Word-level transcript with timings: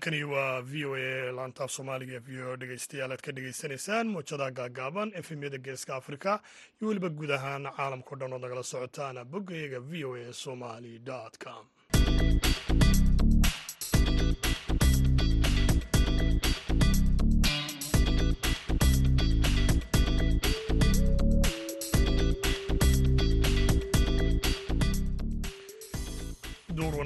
halkani 0.00 0.24
waa 0.24 0.60
v 0.62 0.84
o 0.86 0.94
a 0.96 1.32
laantaaf 1.36 1.70
soomaaliga 1.74 2.14
e 2.16 2.20
v 2.26 2.30
o 2.48 2.56
dhegeystayaal 2.60 3.12
aad 3.16 3.20
ka 3.26 3.32
dhegeysanaysaan 3.36 4.06
muujadaha 4.14 4.50
gaagaaban 4.60 5.12
efemyada 5.20 5.58
geeska 5.66 5.94
afrika 6.00 6.40
iyo 6.80 6.88
weliba 6.88 7.08
guud 7.18 7.30
ahaan 7.36 7.68
caalamkao 7.76 8.16
dhan 8.20 8.32
ood 8.32 8.42
nagala 8.42 8.62
socotaan 8.72 9.24
boggayaga 9.32 9.80
v 9.90 10.04
o 10.04 10.14
a 10.16 10.32
somali 10.32 11.00
com 11.44 11.64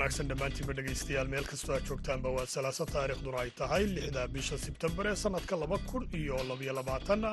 wanaagsan 0.05 0.29
dhammaantiinba 0.31 0.75
dhegaystayaal 0.79 1.29
meel 1.33 1.47
kastoo 1.51 1.75
aad 1.75 1.85
joogtaanba 1.91 2.29
waa 2.37 2.45
salaaso 2.55 2.85
taariikhduna 2.95 3.39
ay 3.43 3.51
tahay 3.61 3.85
lixda 3.97 4.23
bisha 4.35 4.57
sebtembar 4.65 5.07
ee 5.11 5.15
sannadka 5.23 5.57
laba 5.63 5.79
kun 5.91 6.05
iyo 6.19 6.37
labyo 6.51 6.73
labaatanna 6.79 7.30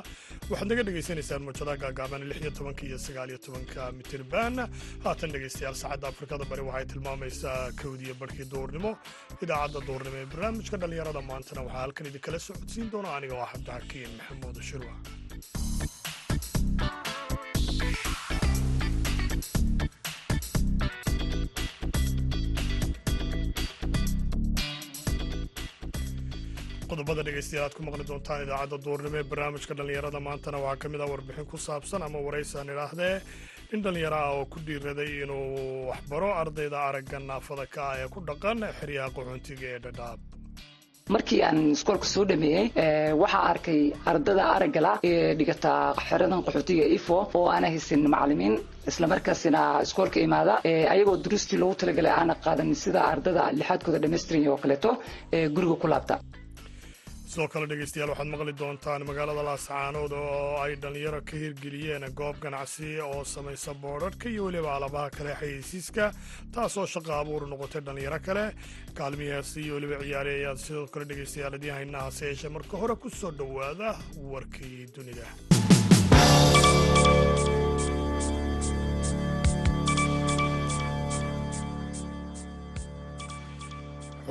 waxaad 0.51 0.69
naga 0.71 0.83
dhegaysanaysaan 0.87 1.43
muujadaha 1.47 1.81
gaagaaban 1.83 2.23
lix 2.29 2.39
iyo 2.43 2.51
tobanka 2.59 2.83
iyo 2.89 2.97
sagaal 3.07 3.29
iyo 3.33 3.39
tobanka 3.45 3.81
mitirban. 3.97 4.55
Haatan 5.05 5.33
dhegaystayaal 5.35 5.75
saacadda 5.81 6.07
afrikada 6.13 6.45
bari 6.51 6.63
waxay 6.69 6.85
tilmaamaysaa 6.93 7.59
kowdiyo 7.81 8.13
barhkii 8.21 8.47
duurnimo 8.53 8.91
idaacadda 9.43 9.79
duurnimo 9.89 10.17
ee 10.23 10.27
barnaamijka 10.33 10.75
dhallinyarada 10.81 11.21
maantana 11.31 11.61
waxaa 11.67 11.81
halkan 11.85 12.09
idinkala 12.11 12.39
socodsiin 12.47 12.87
doona 12.93 13.09
aniga 13.17 13.35
oo 13.41 13.47
cabdixakiin 13.53 14.11
maxamuud 14.19 14.57
shirwa 14.69 14.93
qodobada 26.91 27.23
dhegeystayaal 27.27 27.65
aad 27.67 27.75
ku 27.77 27.83
maqli 27.87 28.03
doontaan 28.09 28.43
idaacadda 28.45 28.77
duurnimo 28.85 29.17
ee 29.21 29.27
barnaamijka 29.31 29.73
dhallinyarada 29.79 30.19
maantana 30.27 30.57
waxaa 30.65 30.81
ka 30.83 30.87
mid 30.93 31.01
ah 31.05 31.09
warbixin 31.13 31.45
ku 31.51 31.57
saabsan 31.67 32.01
ama 32.07 32.19
waraysaan 32.27 32.71
idhaahdee. 32.73 33.13
Nin 33.71 33.79
dhallinyaro 33.85 34.17
ah 34.25 34.31
oo 34.37 34.45
ku 34.53 34.57
dhiiraday 34.67 35.11
inuu 35.23 35.45
waxbaro 35.91 36.29
ardayda 36.41 36.77
aragga 36.89 37.17
naafada 37.31 37.65
ka 37.75 37.81
ah 37.91 37.95
ee 38.01 38.07
ku 38.13 38.19
dhaqan 38.29 38.59
xeryaha 38.79 39.09
qaxoontiga 39.17 39.67
ee 39.75 39.79
dhadhaab 39.85 40.19
markii 41.15 41.39
aan 41.47 41.59
iskoolka 41.75 42.07
soo 42.13 42.25
dhameeyey 42.31 42.65
waxaa 43.21 43.43
arkay 43.53 43.81
ardada 44.11 44.43
araggala 44.55 44.91
ee 45.11 45.15
dhigata 45.39 45.71
xeradan 46.07 46.41
qaxootiga 46.47 46.85
ifo 46.97 47.17
oo 47.37 47.45
aana 47.55 47.67
haysan 47.73 48.03
macalimiin. 48.15 48.55
Islamarkaasina 48.91 49.61
iskoolka 49.85 50.19
imaada 50.27 50.53
ayagoo 50.93 51.17
duruustii 51.25 51.59
loogu 51.63 51.75
talagalay 51.81 52.13
aana 52.19 52.33
qaadan 52.45 52.69
sida 52.83 52.99
ardada 53.13 53.43
lixaadkooda 53.59 53.99
dhammaystiran 54.03 54.47
oo 54.53 54.57
kaleeto 54.63 54.91
ee 55.37 55.43
guriga 55.55 55.75
ku 55.83 55.87
laabta 55.93 56.15
sidoo 57.31 57.47
kale 57.53 57.65
dhegeystayaal 57.71 58.09
waxaad 58.11 58.29
maqli 58.33 58.53
doontaan 58.61 59.01
magaalada 59.09 59.43
laascaanood 59.49 60.13
oo 60.21 60.57
ay 60.63 60.73
dhallinyaro 60.83 61.19
ka 61.29 61.35
hirgeliyeen 61.41 62.05
goob 62.19 62.35
ganacsi 62.43 62.89
oo 63.07 63.23
samaysa 63.33 63.73
boodharhka 63.83 64.27
iyo 64.33 64.43
weliba 64.47 64.71
alabaha 64.77 65.09
kale 65.17 65.31
xayeysiiska 65.41 66.05
taasoo 66.55 66.85
shaqa 66.93 67.13
abuur 67.21 67.43
noqotay 67.51 67.81
dhallinyaro 67.87 68.19
kale. 68.27 68.45
Kaalmihiasi 68.97 69.59
iyo 69.65 69.73
weliba 69.77 69.97
ciyaari 70.03 70.31
ayaad 70.39 70.59
sidoo 70.65 70.85
kale 70.93 71.05
dhegeystayaal 71.09 71.55
idiin 71.59 71.75
haynaa 71.77 72.03
hase 72.07 72.25
yeeshee 72.29 72.51
marka 72.57 72.75
hore 72.81 72.95
ku 73.03 73.09
soo 73.09 73.31
dhowaada 73.39 73.89
warkii 74.33 74.79
dunida 74.95 75.27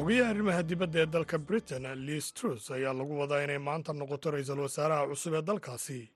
xogayaha 0.00 0.30
arrimaha 0.30 0.62
dibadda 0.62 1.00
ee 1.00 1.06
dalka 1.06 1.38
britain 1.38 1.84
liis 2.06 2.32
trus 2.32 2.70
ayaa 2.70 2.92
lagu 2.92 3.18
wadaa 3.20 3.44
inay 3.44 3.58
maanta 3.58 3.92
noqoto 3.92 4.30
ra'iisul 4.30 4.60
wasaaraha 4.64 5.06
cusub 5.10 5.34
ee 5.34 5.42
dalkaasi. 5.42 6.08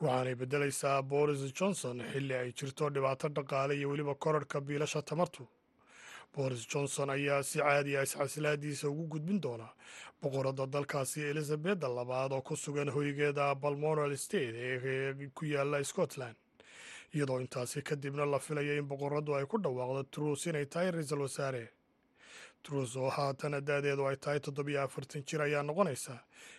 Waxaanay 0.00 0.34
beddelaysaa 0.34 1.02
boris 1.02 1.40
johnson 1.58 2.02
xilli 2.12 2.34
ay 2.34 2.52
jirto 2.52 2.90
dhibaato 2.90 3.28
dhaqaale 3.28 3.74
iyo 3.76 3.88
weliba 3.90 4.14
korarhka 4.14 4.60
biilasha 4.60 5.02
tamartu. 5.02 5.46
Boris 6.36 6.66
johnson 6.68 7.10
ayaa 7.10 7.42
si 7.42 7.58
caadiya 7.58 8.02
isxasilaadiisa 8.02 8.88
ugu 8.88 9.06
gudbin 9.06 9.40
doona 9.40 9.68
boqoradda 10.22 10.66
dalkaasi 10.66 11.20
elizabeda 11.22 11.88
labaad 11.88 12.32
oo 12.32 12.42
ku 12.42 12.56
sugan 12.56 12.88
hoygeeda 12.90 13.54
balmoral 13.54 14.16
state 14.16 14.54
ee 14.54 15.28
ku 15.34 15.44
yaalla 15.44 15.84
scotland. 15.84 16.36
Iyadoo 17.14 17.40
intaasi 17.40 17.82
kadibna 17.82 18.26
la 18.26 18.38
filayo 18.38 18.76
in 18.78 18.84
boqoraddu 18.88 19.34
ay 19.34 19.46
ku 19.46 19.56
dhawaaqdo 19.58 20.02
trus 20.12 20.46
inay 20.46 20.66
tahay 20.66 20.90
ra'iisul 20.90 21.20
wasaare 21.24 21.70
trus 22.62 22.96
oo 22.96 23.10
haatan 23.10 23.52
da-deedu 23.64 24.06
ay 24.08 24.16
tahay 24.16 24.40
toddobiyo 24.40 24.82
afartan 24.82 25.22
jir 25.28 25.40
ayaa 25.42 25.62
noqonaysa. 25.62 26.14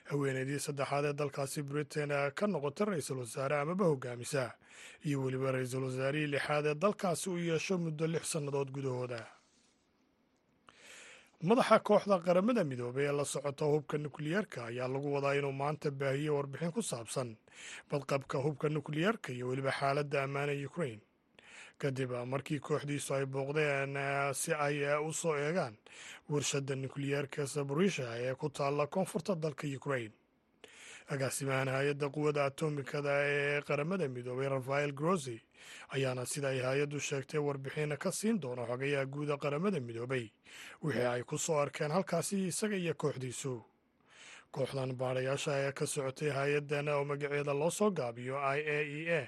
Haweeneydii 0.10 0.60
saddexaad 0.60 1.06
ee 1.06 1.14
dalkaasi 1.14 1.64
britain 1.64 2.10
ka 2.36 2.48
noqota 2.48 2.86
ra'iisul 2.86 3.20
wasaare 3.24 3.56
amaba 3.62 3.86
hogaamisa. 3.86 4.52
Iyo 5.06 5.22
weliba 5.24 5.52
ra'iisul 5.52 5.84
wasaarihii 5.84 6.28
lixaad 6.34 6.66
ee 6.66 6.76
dalkaasi 6.76 7.30
u 7.30 7.38
yeesho 7.38 7.78
muddo 7.78 8.08
lix 8.08 8.24
sannadood 8.32 8.72
gudahooda. 8.72 9.22
Madaxa 11.42 11.80
kooxda 11.88 12.20
qaramada 12.26 12.64
midoobay 12.64 13.06
ee 13.10 13.12
la 13.18 13.26
socota 13.26 13.66
hubka 13.66 13.98
nukliyeerka 13.98 14.66
ayaa 14.70 14.88
lagu 14.94 15.14
wadaa 15.14 15.34
inuu 15.40 15.52
maanta 15.62 15.92
baahiyo 15.92 16.36
warbixin 16.38 16.72
ku 16.72 16.82
saabsan. 16.82 17.30
Badqabka 17.90 18.38
hubka 18.46 18.70
nukliyeerka 18.70 19.34
iyo 19.34 19.48
weliba 19.50 19.72
xaaladda 19.80 20.24
ammaana 20.24 20.54
ukrain 20.70 21.02
kadib 21.82 22.12
markii 22.34 22.60
kooxdiisu 22.68 23.14
ay 23.14 23.26
booqdeen 23.34 23.94
si 24.42 24.52
ay 24.54 24.78
u 25.08 25.14
soo 25.14 25.36
eegaan 25.38 25.76
warshadda 26.30 26.76
nukliyeerka 26.76 27.48
saborisha 27.48 28.06
ee 28.26 28.34
ku 28.36 28.50
taalla 28.50 28.88
koonfurta 28.88 29.36
dalka 29.36 29.68
ukrain 29.78 30.12
agaasimahan 31.14 31.68
hay'adda 31.68 32.08
quwadda 32.16 32.46
atomikada 32.46 33.12
ee 33.26 33.62
qaramada 33.68 34.08
midoobay 34.08 34.50
rafael 34.50 34.92
grossi 35.00 35.38
ayaana 35.96 36.26
sida 36.26 36.48
ay 36.50 36.60
hay'addu 36.60 37.00
sheegtay 37.00 37.40
warbixin 37.40 37.98
ka 37.98 38.12
siin 38.12 38.40
doona 38.42 38.64
xogayaha 38.70 39.06
guuda 39.06 39.38
qaramada 39.38 39.80
midoobay 39.80 40.26
wixii 40.84 41.06
ay 41.14 41.24
ku 41.24 41.38
soo 41.38 41.58
arkeen 41.60 41.92
halkaasi 41.92 42.48
isaga 42.48 42.76
iyo 42.76 42.94
kooxdiisu. 42.94 43.54
Kooxdan 44.52 44.92
baadhayaasha 45.00 45.52
ee 45.68 45.72
ka 45.72 45.86
socotay 45.86 46.30
hay'addan 46.30 46.88
oo 46.90 47.04
magaceeda 47.06 47.54
loo 47.54 47.70
soo 47.72 47.92
gaabiyo 47.92 48.36
i 48.38 48.60
a 48.76 48.80
e 49.00 49.02
a 49.20 49.24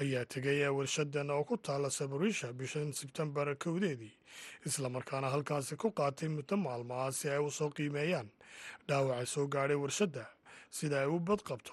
ayaa 0.00 0.24
tegay 0.24 0.68
warshadan 0.68 1.30
oo 1.30 1.44
ku 1.44 1.56
taalla 1.56 1.90
saborisha 1.90 2.52
bishan 2.52 2.92
sebtembar 2.92 3.56
kowdeedii 3.56 4.14
islamarkaana 4.66 5.28
halkaasi 5.30 5.76
ku 5.76 5.88
qaatay 5.92 6.28
muddo 6.28 6.56
maalmo 6.56 6.94
ah 6.94 7.12
si 7.12 7.28
ay 7.30 7.38
u 7.38 7.50
soo 7.50 7.70
qiimeeyaan 7.70 8.28
dhaawaca 8.88 9.26
soo 9.26 9.46
gaadhay 9.46 9.76
warshadda 9.76 10.24
sida 10.70 11.00
ay 11.00 11.06
u 11.08 11.18
badqabto 11.20 11.72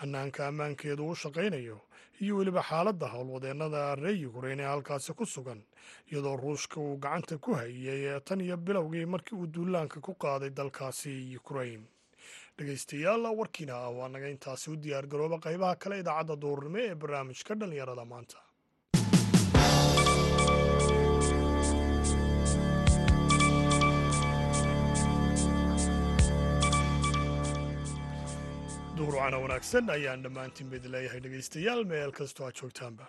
hanaanka 0.00 0.46
ammaankeedu 0.48 1.08
u 1.10 1.14
shaqaynayo 1.22 1.78
iyo 2.20 2.36
weliba 2.36 2.62
xaaladda 2.62 3.06
howlwadeennada 3.14 3.94
reer 3.94 4.16
yukrain 4.22 4.60
ee 4.60 4.64
halkaasi 4.72 5.12
ku 5.14 5.26
sugan 5.26 5.60
iyadoo 6.10 6.36
ruushka 6.36 6.80
uu 6.80 6.96
gacanta 6.98 7.38
ku 7.38 7.54
hayay 7.54 8.20
tan 8.20 8.40
iyo 8.40 8.56
bilowgii 8.56 9.06
markii 9.06 9.36
uu 9.38 9.46
duulaanka 9.46 10.00
ku 10.00 10.14
qaaday 10.14 10.50
dalkaasi 10.50 11.32
yukrain 11.32 11.82
dhegeystayaal 12.58 13.24
warkiina 13.40 13.74
ah 13.86 13.90
waa 13.98 14.08
naga 14.14 14.28
intaasi 14.34 14.66
u 14.72 14.76
diyaar 14.84 15.06
garooba 15.12 15.38
qaybaha 15.46 15.80
kale 15.82 16.00
idaacadda 16.02 16.40
duurnimo 16.44 16.78
ee 16.86 16.94
barnaamijka 17.02 17.52
dhallinyarada 17.60 18.04
maanta. 18.12 18.38
Duurwacana 28.96 29.38
wanaagsan 29.42 29.90
ayaan 29.96 30.22
dhammaantiin 30.24 30.70
leeyahay 30.94 31.20
dhegeystayaal 31.24 31.84
meel 31.92 32.10
kastoo 32.18 32.46
aad 32.46 32.56
joogtaanba. 32.60 33.06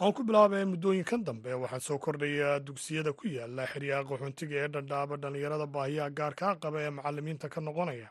Aan 0.00 0.12
ku 0.16 0.22
bilaabay 0.24 0.64
muddooyinkan 0.72 1.24
dambe 1.26 1.54
waxaa 1.62 1.80
soo 1.86 1.98
kordhaya 1.98 2.50
dugsiyada 2.66 3.12
ku 3.12 3.28
yaalla 3.28 3.66
xeryaha 3.72 4.04
qaxoontiga 4.10 4.56
ee 4.64 4.68
dhadhaaba 4.74 5.16
dhallinyarada 5.22 5.66
baahiyaha 5.76 6.10
gaarkaa 6.18 6.54
qaba 6.62 6.78
ee 6.86 6.90
macalimiinta 6.98 7.48
ka 7.54 7.60
noqonaya 7.60 8.08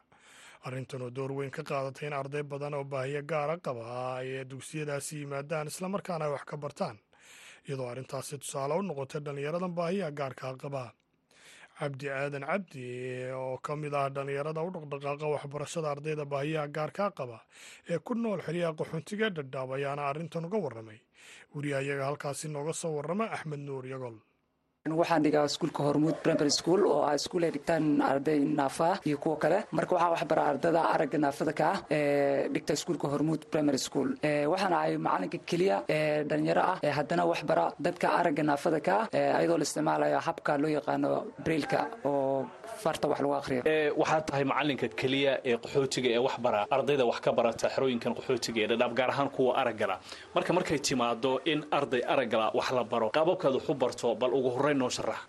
arrintan 0.66 1.02
oo 1.02 1.10
door 1.10 1.32
weyn 1.32 1.52
ka 1.52 1.64
qaadatay 1.64 2.08
in 2.08 2.14
arday 2.14 2.44
badan 2.44 2.74
oo 2.74 2.84
baahiyo 2.84 3.22
gaara 3.32 3.58
qaba 3.58 3.84
ay 4.20 4.44
dugsiyadaasi 4.52 5.20
yimaadaan 5.24 5.68
islamarkaana 5.72 6.26
ay 6.26 6.32
wax 6.32 6.44
ka 6.46 6.58
bartaan. 6.58 6.98
Iyadoo 7.68 7.88
arrintaasi 7.92 8.38
tusaale 8.40 8.74
u 8.76 8.82
noqotay 8.82 9.22
dhallinyaradan 9.26 9.74
baahiyaha 9.80 10.12
gaarkaa 10.12 10.56
qaba. 10.58 10.84
Cabdi 11.80 12.10
aadan 12.12 12.44
cabdi 12.44 12.84
oo 13.32 13.58
ka 13.64 13.76
mid 13.76 13.94
ah 13.94 14.10
dhallinyarada 14.16 14.62
u 14.62 14.70
dhaqdhaqaaqa 14.76 15.26
waxbarashada 15.34 15.88
ardayda 15.92 16.26
baahiyaha 16.26 16.68
gaarkaa 16.68 17.12
qaba 17.20 17.40
ee 17.90 18.00
ku 18.00 18.14
nool 18.16 18.42
xeryaha 18.44 18.76
qaxoontiga 18.80 19.26
ee 19.28 19.36
dhadhaab 19.38 19.72
ayaana 19.80 20.04
arrintan 20.12 20.46
uga 20.46 20.58
warramay. 20.66 21.00
Weriyahayaga 21.56 22.04
halkaasi 22.10 22.48
nooga 22.52 22.74
soo 22.74 22.92
warrama 22.98 23.26
axmed 23.32 23.60
nuur 23.64 23.86
yagol 23.88 24.18
waxaan 25.00 25.24
dhigaa 25.24 25.46
iskuulka 25.46 25.82
hormuud 25.88 26.16
primary 26.24 26.52
school 26.60 26.82
oo 26.88 27.02
ah 27.10 27.14
iskuul 27.20 27.44
ay 27.48 27.52
dhigtaan 27.56 28.02
arday 28.02 28.40
naafa 28.40 28.90
iyo 29.06 29.18
kuwa 29.18 29.38
kale. 29.38 29.60
Marka 29.72 29.96
waxaa 29.96 30.12
wax 30.14 30.24
bara 30.32 30.44
ardada 30.52 30.82
aragga 30.94 31.18
naafada 31.18 31.54
ka 31.60 31.66
ah 31.74 31.78
ee 31.92 32.48
dhigta 32.54 32.74
iskuulka 32.74 33.08
hormuud 33.14 33.42
primary 33.52 33.78
school. 33.88 34.10
Waxaan 34.52 34.74
ahay 34.74 34.98
macalinka 34.98 35.38
keliya 35.50 35.78
ee 35.90 36.24
dhalinyaro 36.30 36.62
ah. 36.72 36.78
Ee 36.84 36.92
haddana 36.98 37.26
wax 37.32 37.44
bara 37.50 37.66
dadka 37.80 38.08
aragga 38.20 38.44
naafada 38.44 38.80
ka 38.88 38.96
ah 39.14 39.38
ayadoo 39.40 39.58
la 39.62 39.66
isticmaalayo 39.68 40.20
habka 40.28 40.58
loo 40.62 40.72
yaqaano 40.78 41.10
brailka 41.46 41.80
oo 42.06 42.46
farta 42.84 43.06
wax 43.12 43.20
lagu 43.24 43.34
aqriyo 43.42 43.62
waxaad 44.02 44.24
tahay 44.30 44.44
macalinka 44.52 44.88
keliya 45.00 45.34
ee 45.50 45.58
qaxootiga 45.64 46.10
ee 46.16 46.22
wax 46.28 46.36
bara 46.46 46.62
ardayda 46.76 47.04
wax 47.12 47.20
ka 47.26 47.32
barata 47.38 47.68
xerooyinkan 47.76 48.14
qaxootiga 48.18 48.60
ee 48.64 48.68
dhadhaab 48.72 48.94
gaar 49.00 49.10
ahaan 49.14 49.30
kuwa 49.36 49.52
araggala 49.62 49.96
marka 50.36 50.52
markay 50.58 50.80
timaado 50.88 51.32
in 51.52 51.60
arday 51.80 52.02
araggala 52.14 52.48
wax 52.60 52.68
la 52.78 52.84
baro 52.94 53.08
qaababkaad 53.18 53.54
wax 53.58 53.66
u 53.70 53.74
barto 53.84 54.08
bal 54.22 54.32
ugu 54.40 54.50
horreyn 54.56 54.79
noo 54.82 54.90
sharax 54.96 55.20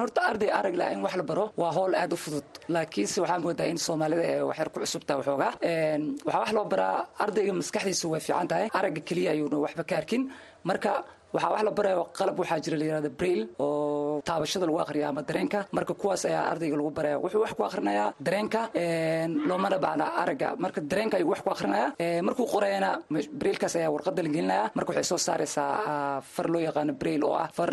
horta 0.00 0.20
arday 0.30 0.50
aragla 0.58 0.84
in 0.94 1.00
wax 1.06 1.14
la 1.20 1.24
baro 1.30 1.44
waa 1.62 1.72
howl 1.76 1.92
aad 2.02 2.12
u 2.12 2.16
fudud. 2.24 2.46
Laakiinse 2.74 3.18
waxaa 3.22 3.38
moodaa 3.44 3.68
in 3.72 3.78
soomaalida 3.86 4.24
waxyar 4.50 4.68
ku 4.72 4.78
cusubtaa 4.84 5.16
waxoogaa 5.20 5.52
waxaa 6.26 6.40
wax 6.42 6.50
loo 6.56 6.66
baraa 6.72 6.96
ardayga 7.24 7.52
maskaxdiisu 7.60 8.06
way 8.12 8.20
fiican 8.26 8.48
tahay. 8.52 8.66
Aragga 8.78 9.00
keliya 9.08 9.30
ayuuna 9.34 9.56
waxba 9.64 9.82
ka 9.90 9.94
arkin. 10.00 10.22
Marka 10.68 10.92
waxaa 11.34 11.50
wax 11.54 11.62
la 11.68 11.70
barayo 11.78 12.02
qalab 12.18 12.36
waxaa 12.42 12.60
jira 12.64 12.76
la 12.80 12.84
yihahda 12.88 13.10
brail 13.18 13.40
oo 13.66 14.03
taabashada 14.22 14.66
lagu 14.66 14.78
aqriya 14.84 15.08
ama 15.08 15.22
dareenka. 15.22 15.66
Marka 15.72 15.94
kuwaas 15.94 16.24
ayaa 16.30 16.44
ardayga 16.52 16.76
lagu 16.80 16.90
baraya 16.90 17.16
wuxuu 17.24 17.40
wax 17.44 17.52
ku 17.58 17.62
aqrinayaa 17.68 18.14
dareenka 18.26 18.60
loomana 19.48 19.78
baahna 19.78 20.06
aragga. 20.22 20.48
Marka 20.64 20.80
dareenka 20.80 21.16
ayuu 21.18 21.30
wax 21.32 21.40
ku 21.42 21.50
aqrinaya 21.50 21.86
markuu 22.22 22.46
qorayana 22.54 22.90
brailkaas 23.40 23.76
ayaa 23.76 23.90
warqada 23.94 24.22
la 24.22 24.28
gelinaya. 24.36 24.70
Marka 24.74 24.90
waxay 24.92 25.04
soo 25.10 25.18
saaraysaa 25.18 26.20
far 26.34 26.46
loo 26.52 26.60
yaqaano 26.68 26.92
brail 27.02 27.22
oo 27.24 27.34
ah 27.34 27.48
far 27.58 27.70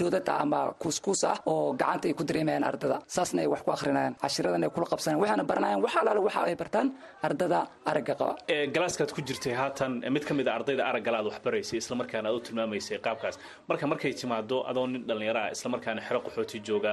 doodad 0.00 0.28
ah 0.28 0.38
ama 0.44 0.60
kuuskuus 0.82 1.24
ah 1.24 1.36
oo 1.46 1.72
gacanta 1.80 2.08
ay 2.08 2.14
ku 2.14 2.24
dareemayaan 2.24 2.64
ardada. 2.64 2.98
Saasna 3.06 3.42
ay 3.42 3.48
wax 3.52 3.62
ku 3.66 3.70
aqrinayaan 3.76 4.14
cashiradan 4.22 4.64
ay 4.64 4.70
kula 4.74 4.86
qabsanayaan. 4.92 5.20
Waxaana 5.22 5.44
baranayaan 5.50 5.80
wax 5.84 5.94
alaale 6.00 6.20
waxa 6.26 6.40
ay 6.50 6.56
bartaan 6.62 6.86
ardada 7.22 7.60
aragga 7.90 8.14
qaba. 8.20 8.34
Galaaskaad 8.74 9.10
ku 9.14 9.20
jirtay 9.22 9.54
haatan 9.54 10.02
mid 10.14 10.24
ka 10.24 10.34
mid 10.34 10.48
a 10.48 10.52
ardayda 10.58 10.82
araggala 10.90 11.18
aad 11.20 11.26
wax 11.30 11.38
baraysay 11.46 11.78
islamarkaana 11.82 12.28
aad 12.30 12.36
u 12.36 12.40
tilmaamay 12.46 12.80
qaabkaas. 13.06 13.36
Marka 13.68 13.86
markay 13.86 14.12
timaado 14.20 14.64
adoo 14.70 14.86
nin 14.86 15.02
dhallinyaro 15.08 15.40
ah 15.46 15.50
islamarkaana 15.56 16.00
xero 16.08 16.20
qaxooti 16.26 16.58
jooga 16.68 16.92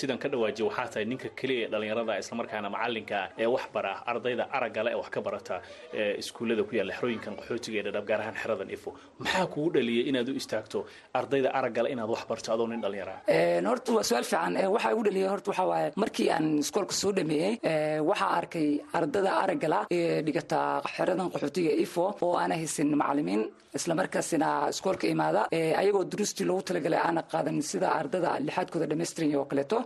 sidan 0.00 0.18
ka 0.22 0.28
dhawaajiya 0.32 0.64
waxaa 0.68 0.88
tahay 0.92 1.04
ninka 1.12 1.28
keliya 1.40 1.62
ee 1.66 1.70
dhallinyarada 1.72 2.14
islamarkaana 2.22 2.68
macalinka 2.76 3.16
ah 3.24 3.28
ee 3.42 3.48
wax 3.54 3.64
bara 3.74 3.92
ardayda 4.12 4.44
araggale 4.56 4.90
ee 4.94 4.98
wax 5.02 5.08
ka 5.14 5.20
barata 5.26 5.56
iskuullada 6.22 6.62
ku 6.68 6.72
yaalla 6.78 6.92
xerooyinkan 6.98 7.34
qaxootiga 7.40 7.76
ee 7.80 7.84
dhadhab 7.86 8.04
gaar 8.10 8.20
ahaan 8.24 8.36
xeradan 8.42 8.68
ifo. 8.76 8.90
Maxaa 9.24 9.46
kugu 9.54 9.68
dhaliyay 9.76 10.04
inaad 10.10 10.28
u 10.32 10.34
istaagto 10.42 10.78
ardayda 11.20 11.48
araggale 11.58 11.88
inaad 11.94 12.10
wax 12.14 12.22
barto 12.30 12.48
adoo 12.54 12.66
nin 12.72 12.80
dhallinyaro 12.84 13.12
ah 13.16 13.60
horta 13.70 13.90
waa 13.96 14.04
su'aal 14.10 14.26
fiican 14.32 14.54
waxaa 14.74 14.92
igu 14.94 15.02
dhaliyay 15.08 15.28
horta 15.34 15.48
waxaa 15.52 15.66
waaye 15.72 15.88
markii 16.02 16.28
aan 16.36 16.46
iskoolka 16.64 16.94
soo 17.02 17.12
dhameeyey 17.18 17.52
waxaa 18.10 18.30
arkay 18.40 18.68
ardada 18.98 19.30
araggala 19.44 19.78
ee 19.98 20.22
dhigata 20.26 20.58
xeradan 20.96 21.28
qaxootiga 21.34 21.72
ifo 21.84 22.04
oo 22.26 22.32
aana 22.42 22.54
haysan 22.60 22.90
macalimiin 23.02 23.42
islamarkaasina 23.78 24.48
iskoolka 24.74 25.06
imaada 25.14 25.40
ayagoo 25.80 26.04
duruustii 26.12 26.46
loogu 26.50 26.62
talagalay 26.68 27.00
aana 27.06 27.22
qaadan 27.32 27.56
sida 27.70 27.88
ardada 28.00 28.30
lixaadkooda 28.46 28.86
dhammaystiran 28.90 29.34
oo 29.40 29.44
kaleeto 29.50 29.78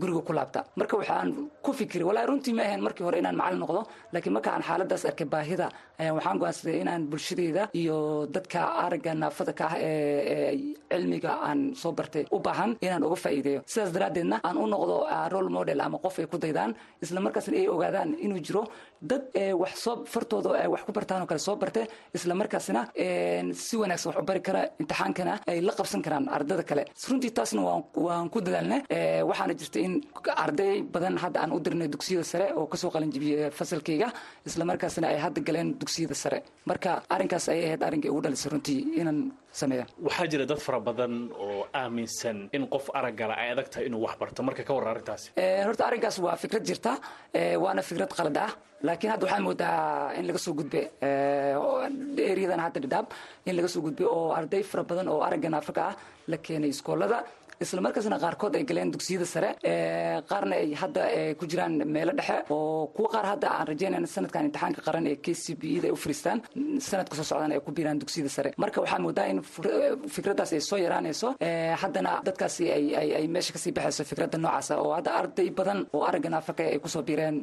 guriga 0.00 0.20
ku 0.28 0.32
laabta. 0.38 0.60
Marka 0.80 0.94
waxaan 1.00 1.28
ku 1.64 1.70
fikiray 1.80 2.06
walaa 2.10 2.26
runtii 2.30 2.54
ma 2.58 2.62
ahayn 2.68 2.80
markii 2.86 3.04
hore 3.08 3.18
inaan 3.22 3.36
macalin 3.40 3.60
noqdo 3.64 3.80
laakiin 4.12 4.34
marka 4.36 4.48
aan 4.54 4.62
xaaladaas 4.68 5.02
arkay 5.10 5.26
baahida 5.34 5.66
ayaan 6.00 6.14
waxaan 6.18 6.38
go'aansaday 6.42 6.76
inaan 6.84 7.02
bulshadeyda 7.12 7.62
iyo 7.80 7.96
dadka 8.34 8.60
aragga 8.84 9.12
naafada 9.22 9.52
ka 9.60 9.64
ah 9.70 9.74
ee 9.78 10.74
cilmiga 10.90 11.32
aan 11.48 11.60
soo 11.82 11.92
bartay 11.98 12.24
u 12.36 12.38
baahan 12.46 12.70
inaan 12.86 13.02
uga 13.08 13.16
faa'iideeyo. 13.24 13.60
Sidaas 13.72 13.90
daraaddeedna 13.96 14.36
aan 14.48 14.56
u 14.62 14.66
noqdo 14.74 14.96
role 15.32 15.50
model 15.56 15.80
ama 15.86 15.98
qof 16.04 16.16
ay 16.22 16.26
ku 16.32 16.36
daydaan 16.44 16.70
islamarkaasna 17.04 17.56
ay 17.60 17.66
ogaadaan 17.74 18.10
inuu 18.24 18.40
jiro 18.46 18.62
dad 19.10 19.22
wax 19.62 19.74
soo 19.84 19.94
fartooda 20.12 20.50
wax 20.72 20.82
ku 20.86 20.92
bartaan 20.98 21.20
oo 21.22 21.28
kale 21.30 21.40
soo 21.48 21.56
barte 21.62 21.82
islamarkaasna 22.18 22.80
si 23.66 23.74
wanaagsan 23.82 24.08
wax 24.12 24.18
u 24.22 24.26
bari 24.30 24.40
kara 24.48 24.60
imtixaankana 24.80 25.34
ay 25.50 25.58
la 25.68 25.72
qabsan 25.78 26.00
karaan 26.06 26.24
ardada 26.36 26.62
kale. 26.70 26.82
Runtii 27.10 27.32
taasna 27.46 27.62
waan 28.06 28.28
ku 28.34 28.38
dadaalna 28.46 28.78
waxaana 29.30 29.54
jirta 29.60 29.78
in 29.86 29.92
arday 30.44 30.82
badan 30.94 31.14
hadda 31.22 31.38
aan 31.42 31.52
u 31.56 31.58
dirnay 31.64 31.88
dugsiyada 31.94 32.24
sare 32.32 32.46
oo 32.58 32.66
ka 32.66 32.76
soo 32.76 32.90
qalinjibiyey 32.94 33.50
fasalkayga 33.58 34.08
islamarkaasna 34.48 35.06
ay 35.12 35.18
hadda 35.24 35.40
galeen 35.48 35.68
dugsiyada 35.80 36.14
sare. 36.14 36.38
Marka 36.70 36.90
arrinkaas 37.14 37.46
ayay 37.52 37.64
ahayd 37.68 37.82
arrinkay 37.88 38.10
ugu 38.10 38.20
dhalisay 38.24 38.50
runtii 38.52 38.80
inaan 39.00 39.18
sameeya 39.60 39.84
waxaa 40.06 40.26
jira 40.32 40.44
dad 40.50 40.58
fara 40.66 40.80
badan 40.88 41.14
oo 41.44 41.66
aaminsan 41.80 42.38
in 42.56 42.64
qof 42.74 42.86
araggala 42.98 43.34
ay 43.42 43.48
adag 43.54 43.68
tahay 43.72 43.86
inuu 43.88 44.02
wax 44.06 44.14
barto. 44.20 44.42
Marka 44.48 44.62
ka 44.68 44.72
warran 44.76 44.90
arrintaasi. 44.94 45.28
Horta 45.66 45.82
arrinkaas 45.88 46.16
waa 46.26 46.36
fikrad 46.42 46.64
jirta. 46.68 46.92
Waana 47.62 47.82
fikrad 47.90 48.10
qalad 48.18 48.36
ah. 48.46 48.50
Laakiin 48.86 49.10
hadda 49.12 49.24
waxaa 49.26 49.44
moodaa 49.46 50.12
in 50.18 50.24
laga 50.28 50.38
soo 50.44 50.54
gudbe 50.58 50.80
eriyadan 52.32 52.60
hadda 52.64 52.78
dhidhaab 52.84 53.06
in 53.48 53.54
laga 53.56 53.68
soo 53.74 53.82
gudbe 53.86 54.04
oo 54.16 54.32
arday 54.38 54.62
fara 54.70 54.82
badan 54.90 55.08
oo 55.12 55.20
aragga 55.26 55.48
naafaka 55.54 55.82
ah 55.90 55.94
la 56.28 56.38
keenay 56.38 56.70
iskoolada 56.70 57.24
islamarkaasna 57.64 58.18
qaarkood 58.24 58.54
ay 58.58 58.64
galeen 58.70 58.90
dugsiyada 58.94 59.26
sare 59.34 59.50
qaarna 60.30 60.54
ay 60.62 60.74
hadda 60.82 61.02
ku 61.40 61.44
jiraan 61.52 61.74
meelo 61.94 62.12
dhexe 62.18 62.36
oo 62.56 62.86
kuwa 62.96 63.08
qaar 63.14 63.26
hadda 63.32 63.46
aan 63.56 63.66
rajaynayna 63.72 64.06
sanadkan 64.14 64.44
imtixaanka 64.48 64.80
qaran 64.86 65.06
ee 65.12 65.16
k 65.24 65.34
c 65.34 65.54
b 65.60 65.62
eda 65.78 65.86
ay 65.88 65.92
u 65.92 65.96
fariistaan 66.04 66.38
sanadka 66.88 67.14
soo 67.18 67.24
socdaan 67.30 67.52
ay 67.56 67.60
ku 67.66 67.72
biiraan 67.76 67.98
dugsiyada 68.02 68.30
sare. 68.36 68.50
Marka 68.62 68.80
waxaa 68.84 68.98
moodaa 69.06 69.26
in 69.32 69.38
fikraddaas 70.16 70.52
ay 70.52 70.60
soo 70.60 70.78
yaraanayso 70.84 71.28
haddana 71.82 72.12
dadkaasi 72.28 72.64
ay 73.20 73.26
meesha 73.34 73.52
ka 73.52 73.58
sii 73.64 73.72
baxayso 73.78 74.04
fikradda 74.10 74.38
noocaasa 74.38 74.74
oo 74.82 74.92
hadda 74.98 75.10
arday 75.20 75.48
badan 75.50 75.80
oo 75.96 76.02
aragga 76.08 76.28
naafaka 76.34 76.62
ay 76.72 76.78
ku 76.78 76.88
soo 76.88 77.02
biireen 77.08 77.36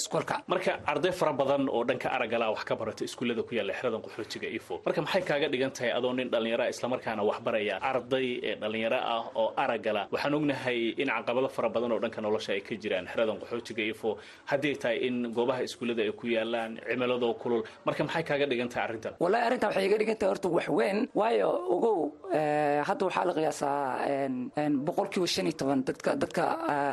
iskoolka 0.00 0.40
marka 0.52 0.72
arday 0.92 1.12
fara 1.20 1.32
badan 1.32 1.68
oo 1.68 1.84
dhanka 1.84 2.08
araggala 2.16 2.50
wax 2.54 2.64
ka 2.64 2.74
barata 2.80 3.04
iskuullada 3.04 3.42
ku 3.48 3.52
yaalla 3.58 3.72
xeradan 3.78 4.00
qaxootiga 4.06 4.48
ifo. 4.58 4.80
Marka 4.86 5.00
maxay 5.04 5.22
kaaga 5.30 5.46
dhigan 5.52 5.70
tahay 5.76 5.92
adoo 5.98 6.12
nin 6.18 6.28
dhallinyaro 6.32 6.64
islamarkaana 6.74 7.22
wax 7.30 7.38
baraya 7.46 7.76
arday 7.90 8.26
ee 8.48 8.54
dhallinyaro 8.62 8.98
ah 9.14 9.22
oo 9.40 9.48
araggala 9.56 10.02
waxaan 10.12 10.34
ognahay 10.38 10.94
in 11.02 11.08
caqabado 11.08 11.48
fara 11.56 11.68
badan 11.68 11.92
oo 11.92 11.98
dhanka 12.04 12.20
nolosha 12.20 12.52
ay 12.56 12.60
ka 12.60 12.74
jiraan. 12.82 13.06
Xeradan 13.12 13.38
qaxootiga 13.42 13.82
ifo 13.92 14.18
haddii 14.50 14.74
tahay 14.82 14.96
in 15.06 15.16
goobaha 15.36 15.62
iskuullada 15.66 16.02
ay 16.06 16.12
ku 16.12 16.26
yaalaan 16.26 16.78
cimiladoo 16.88 17.34
kulul 17.42 17.62
marka 17.86 18.04
maxay 18.04 18.22
kaaga 18.30 18.46
dhigan 18.50 18.68
tahay 18.68 18.84
arrintan? 18.88 19.12
Wallahi 19.22 19.42
arrintan 19.48 19.68
waxay 19.70 19.86
iga 19.88 19.98
dhigan 20.00 20.16
tahay 20.20 20.30
horta 20.32 20.48
wax 20.56 20.68
weyn. 20.78 20.98
Waayo 21.20 21.48
ogow 21.74 21.98
hadda 22.88 23.02
waxaa 23.08 23.24
la 23.28 23.32
qiyaasaa 23.38 23.78
boqolkiiba 24.86 25.26
shan 25.34 25.46
iyo 25.46 25.56
toban 25.60 25.80
dadka 25.88 26.10
dadka 26.22 26.42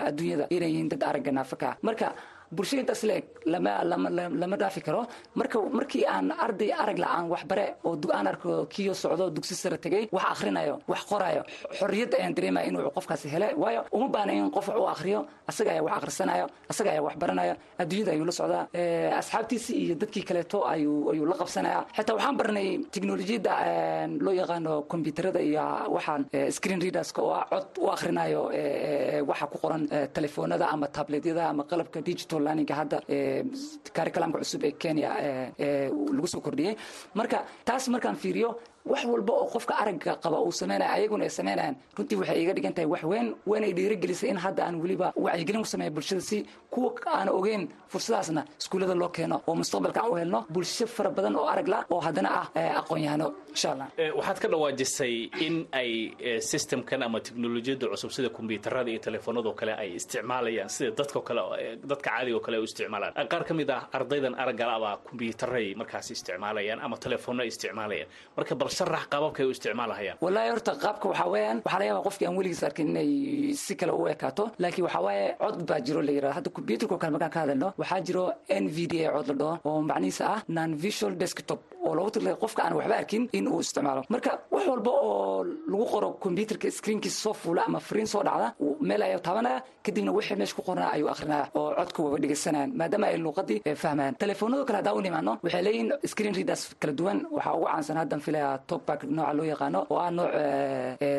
adduunyada 0.10 0.46
inay 0.56 0.70
yihiin 0.74 0.90
dad 0.90 1.04
aragga 1.10 1.32
naafaka. 1.32 1.70
Marka 1.82 2.08
bulshada 2.56 2.82
intaas 2.84 3.04
leeg 3.10 3.26
lama 3.46 4.56
dhaafi 4.62 4.82
karo. 4.88 5.02
Marka 5.36 5.58
markii 5.78 6.06
aan 6.06 6.32
arday 6.32 6.72
arag 6.72 6.98
la 7.04 7.08
aan 7.18 7.28
wax 7.30 7.44
bare 7.46 7.76
oo 7.84 7.98
aan 8.14 8.28
arko 8.28 8.66
kiyo 8.74 8.94
socdo 8.94 9.30
dugsi 9.30 9.56
sare 9.56 9.78
tegay 9.78 10.08
wax 10.12 10.26
akhrinayo 10.34 10.80
wax 10.88 11.02
qorayo 11.12 11.42
xorriyad 11.80 12.14
ayaan 12.20 12.34
dareemaya 12.38 12.66
inuu 12.70 12.90
qofkaasi 12.98 13.28
hele 13.34 13.48
waayo 13.62 13.82
uma 13.92 14.08
baana 14.10 14.32
in 14.34 14.50
qof 14.52 14.68
wax 14.68 14.78
u 14.80 14.86
akhriyo 14.94 15.20
asaga 15.48 15.72
ayaa 15.72 15.84
wax 15.88 15.94
akhrisanayo 15.98 16.46
asaga 16.72 16.90
ayaa 16.94 17.04
wax 17.08 17.16
baranaya 17.22 17.54
adduunyada 17.82 18.12
ayuu 18.16 18.26
la 18.26 18.32
socdaa. 18.40 18.64
Asxaabtiisi 19.22 19.74
iyo 19.84 19.96
dadkii 19.96 20.24
kaleeto 20.24 20.60
ayuu 20.68 21.26
la 21.32 21.36
qabsanaya 21.42 21.80
xitaa 21.98 22.16
waxaan 22.18 22.38
baranay 22.40 22.68
teknolojiyadda 22.94 23.54
loo 24.26 24.34
yaqaano 24.42 24.74
kombyuutarada 24.92 25.40
iyo 25.50 25.64
waxaan 25.96 26.22
screen 26.58 26.82
readerska 26.82 27.22
oo 27.22 27.42
cod 27.52 27.68
u 27.84 27.88
akhrinayo 27.96 28.42
waxa 29.30 29.46
ku 29.52 29.58
qoran 29.64 29.84
telefoonada 30.16 30.66
ama 30.74 30.88
tabletyada 30.88 31.44
ama 31.52 31.64
qalabka 31.64 32.02
digital 32.02 32.37
learninga 32.46 32.76
hadda 32.82 32.98
curriculumka 33.98 34.40
cusub 34.44 34.64
ee 34.64 34.72
kenya 34.84 35.10
lagu 36.18 36.28
soo 36.34 36.42
kordhiyey 36.48 36.76
marka 37.20 37.40
taas 37.70 37.88
markaan 37.96 38.16
fiiriyo 38.24 38.50
wax 38.92 39.04
walba 39.14 39.34
oo 39.42 39.48
qofka 39.56 39.74
aragga 39.82 40.12
qaba 40.24 40.38
uu 40.46 40.52
sameynaya 40.62 40.92
ayaguna 40.98 41.24
ay 41.24 41.30
sameynayaan 41.40 41.76
runtii 41.98 42.16
waxay 42.22 42.38
iga 42.44 42.54
dhigan 42.58 42.74
tahay 42.78 42.90
wax 42.94 43.04
weyn 43.12 43.28
waynay 43.52 43.72
dhiirigelisay 43.78 44.30
in 44.34 44.38
hadda 44.46 44.62
aan 44.68 44.76
weliba 44.84 45.08
wacyigelin 45.26 45.62
ku 45.66 45.70
sameeya 45.74 45.92
bulshada 45.98 46.22
si 46.30 46.38
kuwa 46.74 46.92
aan 47.20 47.30
ogeyn 47.30 47.64
fursadaasna 47.94 48.42
iskuullada 48.62 48.96
loo 49.02 49.10
keeno 49.18 49.42
oo 49.48 49.56
mustaqbalka 49.62 50.00
aan 50.04 50.12
u 50.12 50.16
helno 50.22 50.40
bulsho 50.56 50.88
fara 50.88 51.10
badan 51.18 51.36
oo 51.36 51.46
arag 51.54 51.68
la 51.74 51.80
oo 51.94 52.00
haddana 52.06 52.30
ah 52.42 52.48
aqoon-yahano 52.82 53.28
insha 53.54 53.70
allah 53.74 53.88
waxaad 54.20 54.38
ka 54.44 54.48
dhawaajisay 54.54 55.14
in 55.46 55.56
ay 55.82 55.92
systemkan 56.52 57.04
ama 57.08 57.20
teknolojiyadda 57.20 57.88
cusub 57.94 58.12
sida 58.12 58.30
kombyuutarada 58.30 58.90
iyo 58.92 59.00
telefoonadoo 59.08 59.54
kale 59.60 59.74
ay 59.84 59.90
isticmaalayaan 60.00 60.70
sida 60.70 60.92
dadko 61.00 61.22
kale 61.28 61.42
dadka 61.92 62.10
caadigo 62.10 62.40
kale 62.46 62.56
ay 62.58 62.62
u 62.62 62.68
isticmaalaan. 62.70 63.14
Qaar 63.32 63.44
ka 63.48 63.54
mid 63.54 63.70
ah 63.70 63.82
ardaydan 63.98 64.36
araggala 64.44 64.74
abaa 64.80 64.96
kombyuutaray 65.08 65.76
markaas 65.76 66.12
isticmaalayaan 66.16 66.80
ama 66.86 66.98
telefoonno 67.06 67.42
ay 67.44 67.48
isticmaalayaan. 67.54 68.10
Marka 68.38 68.54
sharax 68.78 69.04
qaababkay 69.14 69.46
u 69.50 69.52
isticmaalahayaan 69.56 70.18
wallaahi 70.26 70.50
horta 70.54 70.72
qaabka 70.84 71.06
waxaa 71.12 71.30
weeyaan 71.34 71.58
waxaa 71.66 71.80
laga 71.80 71.88
yaabaa 71.90 72.06
qofkii 72.08 72.28
aan 72.30 72.38
weligiis 72.40 72.64
arkin 72.68 72.88
inay 72.94 73.10
si 73.64 73.74
kale 73.80 73.92
u 74.02 74.08
ekaato 74.14 74.44
laakiin 74.64 74.86
waxaa 74.88 75.04
waaye 75.08 75.26
cod 75.44 75.58
baa 75.70 75.80
jiro 75.88 76.02
la 76.08 76.12
yidhahdo 76.16 76.36
hadda 76.38 76.50
computerka 76.58 76.96
kale 77.02 77.12
markaan 77.16 77.32
ka 77.36 77.40
hadalno 77.44 77.70
waxaa 77.82 78.02
jiro 78.08 78.24
n 78.64 78.66
v 78.76 78.78
d 78.92 78.94
a 79.06 79.10
cod 79.16 79.28
la 79.32 79.36
dhaho 79.42 79.54
oo 79.70 79.82
macnihiisa 79.90 80.24
ah 80.36 80.40
non 80.58 80.72
visual 80.86 81.14
desktop 81.24 81.60
oo 81.88 81.94
loogu 81.98 82.12
talagalay 82.16 82.40
qofka 82.44 82.62
aan 82.66 82.74
waxba 82.80 82.96
arkin 83.02 83.24
in 83.38 83.46
isticmaalo. 83.62 84.02
Marka 84.14 84.32
wax 84.54 84.64
walba 84.72 84.92
oo 84.92 85.44
lagu 85.72 85.86
qoro 85.94 86.08
computerka 86.24 86.68
screenkiisa 86.78 87.20
soo 87.26 87.34
fuula 87.42 87.62
ama 87.68 87.80
fariin 87.88 88.08
soo 88.14 88.24
dhacda 88.28 88.48
meel 88.90 89.02
ayaa 89.08 89.20
taabanaya 89.28 89.58
kadibna 89.86 90.12
wixii 90.18 90.36
meesha 90.40 90.56
ku 90.58 90.62
qornaa 90.68 90.92
ayuu 90.96 91.10
akrinaya 91.14 91.46
oo 91.60 91.70
codka 91.80 92.00
waba 92.04 92.18
dhegeysanayaan 92.24 92.72
maadaama 92.80 93.08
ay 93.12 93.18
luuqadii 93.26 93.60
fahmayaan 93.84 94.16
telefoonada 94.24 94.64
kale 94.68 94.78
haddaan 94.80 94.98
u 94.98 95.02
nimaano 95.08 95.32
waxay 95.44 95.62
leeyihiin 95.68 95.90
screen 96.12 96.34
readers 96.40 96.64
kala 96.82 96.94
duwan. 97.00 97.18
Waxaa 97.36 97.54
ugu 97.58 97.66
caansan 97.72 97.98
haddan 98.02 98.20
filaya 98.26 98.50
topback 98.70 99.02
nooca 99.16 99.34
loo 99.38 99.46
yaqaano 99.54 99.80
oo 99.92 100.00
ah 100.06 100.12
nooc 100.18 100.30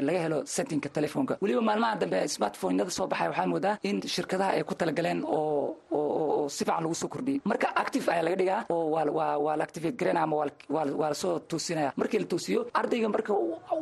laga 0.06 0.20
helo 0.24 0.38
settingka 0.54 0.88
telefoonka. 0.96 1.34
Weliba 1.42 1.60
maalmaha 1.68 1.96
dambe 2.02 2.18
smartphoneyada 2.34 2.90
soo 2.90 3.06
baxaya 3.06 3.30
waxaa 3.30 3.46
moodaa 3.52 3.74
in 3.88 3.96
shirkadaha 4.14 4.50
ay 4.56 4.62
ku 4.68 4.74
talagaleen 4.74 5.24
oo 5.24 6.48
si 6.48 6.64
fiican 6.64 6.82
lagu 6.84 6.94
soo 6.94 7.08
kordhiyey 7.14 7.40
marka 7.50 7.68
active 7.82 8.06
ayaa 8.12 8.22
laga 8.26 8.36
dhigaa 8.40 8.60
oo 8.70 8.84
waa 8.94 9.56
la 9.58 9.64
activate 9.68 9.96
garanaya 10.00 10.24
ama 10.26 10.36
waa 10.40 10.46
la 10.68 11.14
soo 11.14 11.38
toosinaya 11.50 11.92
markii 11.96 12.18
la 12.18 12.26
toosiyo 12.26 12.60
ardayga 12.74 13.08
marka 13.08 13.32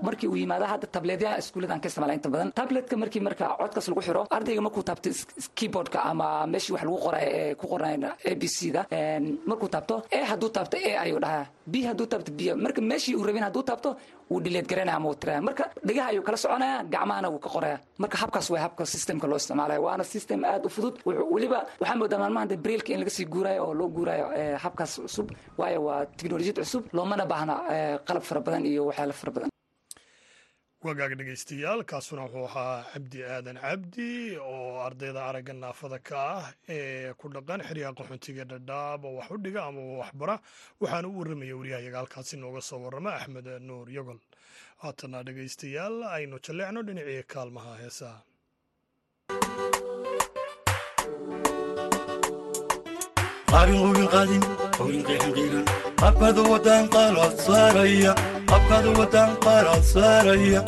markii 0.02 0.28
uu 0.28 0.36
yimaado 0.36 0.64
hadda 0.72 0.86
tableetyaha 0.86 1.38
iskuullada 1.38 1.74
aan 1.74 1.80
ka 1.80 1.88
isticmaala 1.88 2.14
inta 2.14 2.28
badan. 2.28 2.52
Tabletka 2.52 2.96
markii 2.96 3.20
marka 3.20 3.56
codkaas 3.60 3.88
lagu 3.88 4.00
xiro 4.06 4.26
ardayga 4.30 4.60
markuu 4.66 4.82
taabto 4.82 5.10
keyboardka 5.54 5.98
ama 6.10 6.46
meeshii 6.46 6.72
wax 6.74 6.82
lagu 6.84 6.98
qoray 7.06 7.24
ee 7.38 7.54
ku 7.54 7.66
qornayn 7.72 8.04
a 8.04 8.34
b 8.40 8.42
c 8.56 8.70
da 8.76 8.82
markuu 9.46 9.68
taabto 9.68 10.02
e 10.10 10.20
hadduu 10.30 10.48
taabto 10.50 10.76
e 10.76 10.92
ayuu 11.04 11.18
dhahaa. 11.20 11.46
B 11.66 11.74
hadduu 11.88 12.06
taabto 12.06 12.30
b. 12.32 12.40
Marka 12.54 12.80
meeshii 12.80 13.14
uu 13.16 13.24
rabin 13.26 13.42
hadduu 13.42 13.62
taabto 13.62 13.96
wuu 14.30 14.40
dhileed 14.44 14.66
garanaya 14.70 14.96
ama 14.98 15.14
tiraya 15.20 15.40
marka 15.48 15.64
dhegaha 15.86 16.08
ayuu 16.12 16.22
kala 16.26 16.36
soconaya 16.44 16.76
gacmahana 16.94 17.28
wuu 17.32 17.38
ka 17.44 17.48
qoraya 17.54 17.76
marka 18.02 18.16
habkaas 18.22 18.46
waa 18.52 18.60
habka 18.66 18.82
systemka 18.94 19.26
loo 19.30 19.36
isticmaalaya 19.42 19.80
waana 19.86 20.04
system 20.14 20.40
aad 20.44 20.62
u 20.66 20.68
fudud. 20.76 20.94
Weliba 21.34 21.58
waxaa 21.80 21.96
moodaa 22.00 22.18
maalmahan 22.22 22.48
de 22.48 22.56
in 22.94 22.98
laga 23.02 23.10
sii 23.16 23.26
guurayo 23.34 23.60
oo 23.66 23.74
loo 23.80 23.88
guurayo 23.96 24.26
habkaas 24.64 24.92
cusub 25.04 25.28
waayo 25.58 25.80
waa 25.88 26.00
teknolojiyad 26.18 26.56
cusub 26.62 26.82
loomana 26.96 27.24
baahna 27.32 27.54
qalab 28.08 28.22
fara 28.28 28.40
badan 28.46 28.62
iyo 28.66 28.82
waxyaala 28.88 29.12
fara 29.20 29.32
badan 29.36 29.50
wagaag 30.84 31.12
dhegaystayaal 31.18 31.80
kaasuna 31.90 32.22
wuxuu 32.26 32.46
ahaa 32.48 32.84
cabdi 32.92 33.18
aadan 33.34 33.58
cabdi 33.64 34.08
oo 34.52 34.78
ardayda 34.86 35.20
aragga 35.28 35.52
naafada 35.62 35.98
ka 36.08 36.16
ah 36.38 36.46
ee 36.76 37.12
ku 37.20 37.26
dhaqan 37.34 37.60
xeryaha 37.68 37.96
qaxoontiga 37.98 38.44
dhadhaab 38.50 39.00
oo 39.08 39.14
wax 39.18 39.28
u 39.34 39.38
dhiga 39.44 39.60
ama 39.68 39.80
waxbara 40.00 40.34
waxaana 40.80 41.06
u 41.10 41.18
warramaya 41.18 41.54
waryahayaga 41.60 41.98
halkaasi 42.02 42.34
nooga 42.42 42.60
soo 42.68 42.80
warrama 42.84 43.10
axmed 43.18 43.46
nuur 43.68 43.88
yogol. 43.96 44.20
Haatana 44.82 45.18
dhegaystayaal 45.26 45.96
aynu 46.16 46.36
jalleecno 46.46 46.80
dhinacii 46.86 47.22
kaalmaha 47.32 47.72
heesaha. 47.82 48.18
Qaabin 53.50 53.78
qowin 53.82 54.06
qaadin 54.14 54.42
qowin 54.78 55.02
qeexin 55.08 55.32
qiiran 55.36 55.64
qabkaadu 56.00 56.42
wadaan 56.52 56.84
qaalaad 56.94 57.34
saaraya 57.46 58.12
qabkaadu 58.50 58.90
wadaan 58.98 59.32
qaalaad 59.44 59.84
saaraya 59.92 60.60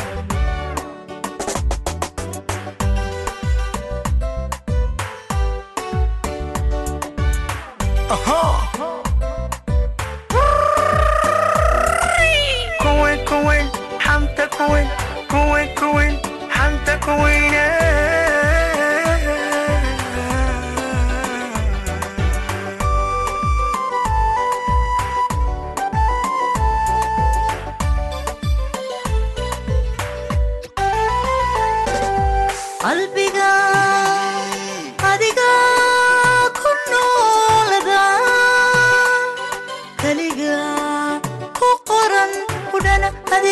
kuwen 12.83 13.19
kuwen 13.29 13.67
xanta 14.05 14.45
kuwen 14.57 14.87
kuwen 15.31 15.69
kuwen 15.81 16.15
xanta 16.55 16.95
kuweyne 17.05 17.68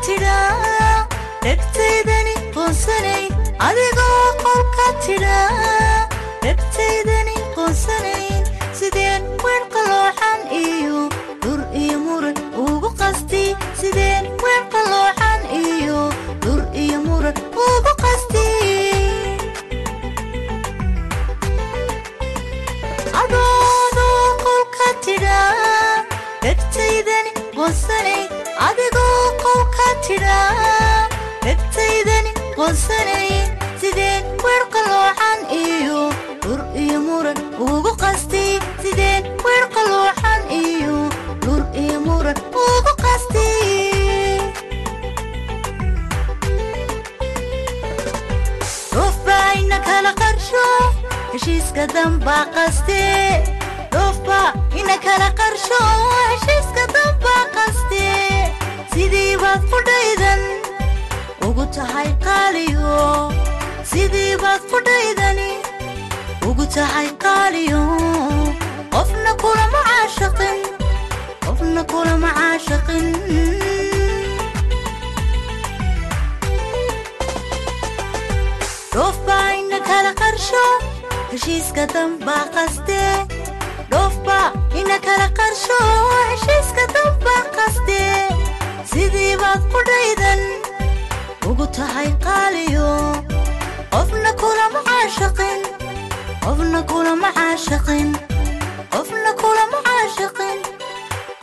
qolka 0.00 0.06
tidha 0.06 0.36
dhegtaydani 1.44 2.34
qoonsanay 2.54 3.24
adigoo 3.68 4.28
qolka 4.44 4.86
tidha 5.06 5.38
dhegtaydani 6.44 7.34
qoonsanayn 7.56 8.44
sideen 8.80 9.22
weer 9.44 9.62
qaloocan 9.74 10.40
iyo 10.62 11.00
dhur 11.42 11.60
iyo 11.82 11.98
muran 12.06 12.36
ugu 12.64 12.90
qasti 13.00 13.44
sideen 13.80 14.24
weer 14.44 14.62
qaloocan 14.74 15.40
iyo 15.62 16.00
dhur 16.44 16.60
iyo 16.84 16.98
muran 17.08 17.36
ugu 17.66 17.92
qasti 18.04 18.46
adoodoo 23.22 24.24
qolka 24.44 24.88
tidha 25.04 25.40
dhegtaydani 26.42 27.32
adigoo 27.58 27.99
tidha 30.06 30.38
dhegtaydani 31.44 32.32
qoonsanay 32.56 33.28
sideen 33.80 34.24
weer 34.44 34.64
qaloocan 34.74 35.38
iyo 35.62 36.00
dhur 36.44 36.60
iyo 36.84 36.98
muran 37.08 37.38
ugu 37.68 37.92
qasti 38.02 38.44
sideen 38.82 39.22
weer 39.44 39.64
qaloocan 39.76 40.40
iyo 40.62 40.96
dhur 41.44 41.62
iyo 41.84 41.98
muran 42.06 42.38
ugu 42.66 42.92
qasti 43.04 43.48
dhoofbaa 48.92 49.48
ina 49.62 49.78
kala 49.88 50.12
qarsho 50.20 50.64
heshiiska 51.32 51.84
dambaa 51.94 52.44
qaste 52.56 53.00
dhoofbaa 53.94 54.48
ina 54.80 54.96
kala 55.06 55.28
qarsho 55.40 55.80
heshiiska 56.32 56.84
qaste 56.96 57.42
sidii 59.40 59.46
baad 59.46 59.62
fudhaydan 59.70 60.40
ugu 61.48 61.64
tahay 61.76 62.08
qaaliyo 62.24 62.96
sidii 63.90 64.36
baad 64.42 64.62
fudhaydani 64.72 65.48
ugu 66.48 66.66
tahay 66.74 67.08
qaaliyo 67.24 67.82
qofna 68.94 69.32
kulama 69.42 69.80
caashaqin 69.88 70.58
qofna 71.46 71.82
kulama 71.92 72.30
caashaqin 72.38 73.06
dhoofbaa 78.94 79.48
ina 79.60 79.78
kala 79.88 80.12
qarsho 80.20 80.62
heshiiska 81.32 81.84
dambaa 81.94 82.44
qaste 82.56 82.98
dhoofbaa 83.92 84.46
ina 84.82 84.96
kala 85.06 85.28
qarsho 85.40 85.78
heshiiska 86.30 86.84
dambaa 86.96 87.42
qaste 87.58 88.00
sidii 88.92 89.34
baad 89.42 89.60
fudhaydan 89.72 90.40
ugu 91.50 91.66
tahay 91.76 92.08
qaaliyo 92.26 92.88
qofna 93.94 94.30
kulama 94.42 94.80
caashaqin 94.88 95.60
qofna 96.44 96.80
kulama 96.92 97.28
caashaqin 97.38 98.08
qofna 98.94 99.30
kulama 99.42 99.78
caashaqin 99.88 100.58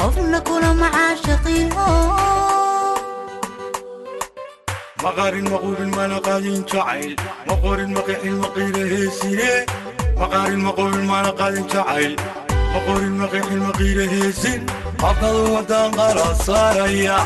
qofna 0.01 0.39
kulama 0.49 0.87
caashaqin 0.95 1.67
maqaarin 5.03 5.47
maquubin 10.67 11.03
mana 11.11 11.31
qaadin 11.39 11.65
jacayl 11.73 12.13
maqorin 12.73 13.13
maqixin 13.21 13.59
maqiira 13.67 14.05
heesin 14.13 14.61
qabkadu 15.01 15.41
wadaan 15.55 15.89
qala 15.97 16.27
saaraya 16.45 17.17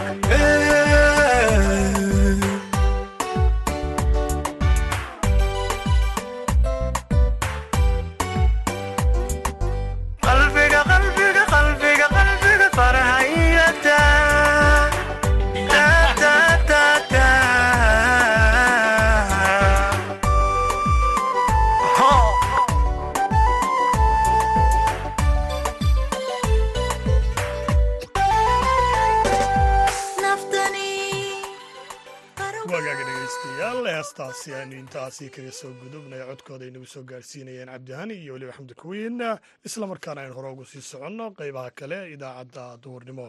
heestaasi 34.42 34.54
aynu 34.62 34.76
intaasi 34.82 35.30
kaga 35.30 35.52
soo 35.52 35.72
gudubnay 35.82 36.20
codkooda 36.30 36.66
aynagu 36.66 36.86
soo 36.86 37.04
gaarsiinayeen 37.04 37.68
cabdihani 37.70 38.14
iyo 38.24 38.34
weliba 38.34 38.54
xamdi 38.58 38.74
kuwiin 38.74 39.22
islamarkaana 39.66 40.22
aynu 40.22 40.34
hore 40.36 40.50
ugu 40.52 40.66
sii 40.66 40.82
soconno 40.82 41.32
qeybaha 41.38 41.72
kale 41.72 42.12
idaacadda 42.14 42.78
duhurnimo 42.84 43.28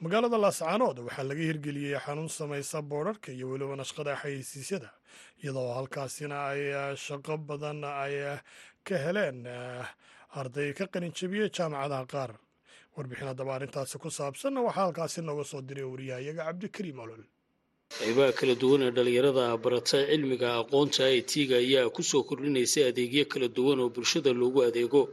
magaalada 0.00 0.38
laascaanood 0.38 0.98
waxaa 1.06 1.22
laga 1.30 1.42
hirgeliyey 1.48 1.98
xanuun 2.04 2.28
samaysa 2.28 2.82
boodharka 2.82 3.32
iyo 3.32 3.46
weliba 3.50 3.76
nashqada 3.76 4.16
xayeysiisyada 4.22 4.90
iyadoo 5.42 5.74
halkaasina 5.78 6.36
ay 6.50 6.62
shaqo 6.96 7.36
badan 7.48 7.84
ay 7.84 8.14
ka 8.86 8.96
heleen 9.04 9.46
arday 10.40 10.72
ka 10.78 10.86
qalinjabiyey 10.92 11.48
jaamacadaha 11.56 12.06
qaar 12.12 12.30
warbixin 12.96 13.28
haddaba 13.30 13.54
arrintaasi 13.56 13.98
ku 14.02 14.10
saabsan 14.10 14.56
waxaa 14.58 14.82
halkaasi 14.86 15.22
nooga 15.22 15.44
soo 15.44 15.62
diray 15.62 15.84
wariyahayaga 15.92 16.42
cabdikariim 16.48 16.98
olol 17.04 17.22
qaybaha 17.94 18.32
kala 18.38 18.54
duwan 18.60 18.82
ee 18.82 18.90
dhallinyarada 18.90 19.44
barata 19.64 19.98
cilmiga 20.10 20.48
aqoonta 20.60 21.06
i 21.18 21.22
t-ga 21.22 21.56
ayaa 21.62 21.88
ku 21.94 22.02
soo 22.02 22.22
kordhinaysay 22.28 22.84
adeegyo 22.90 23.24
kala 23.30 23.48
duwan 23.48 23.78
oo 23.80 23.88
bulshada 23.88 24.32
loogu 24.34 24.60
adeego. 24.68 25.08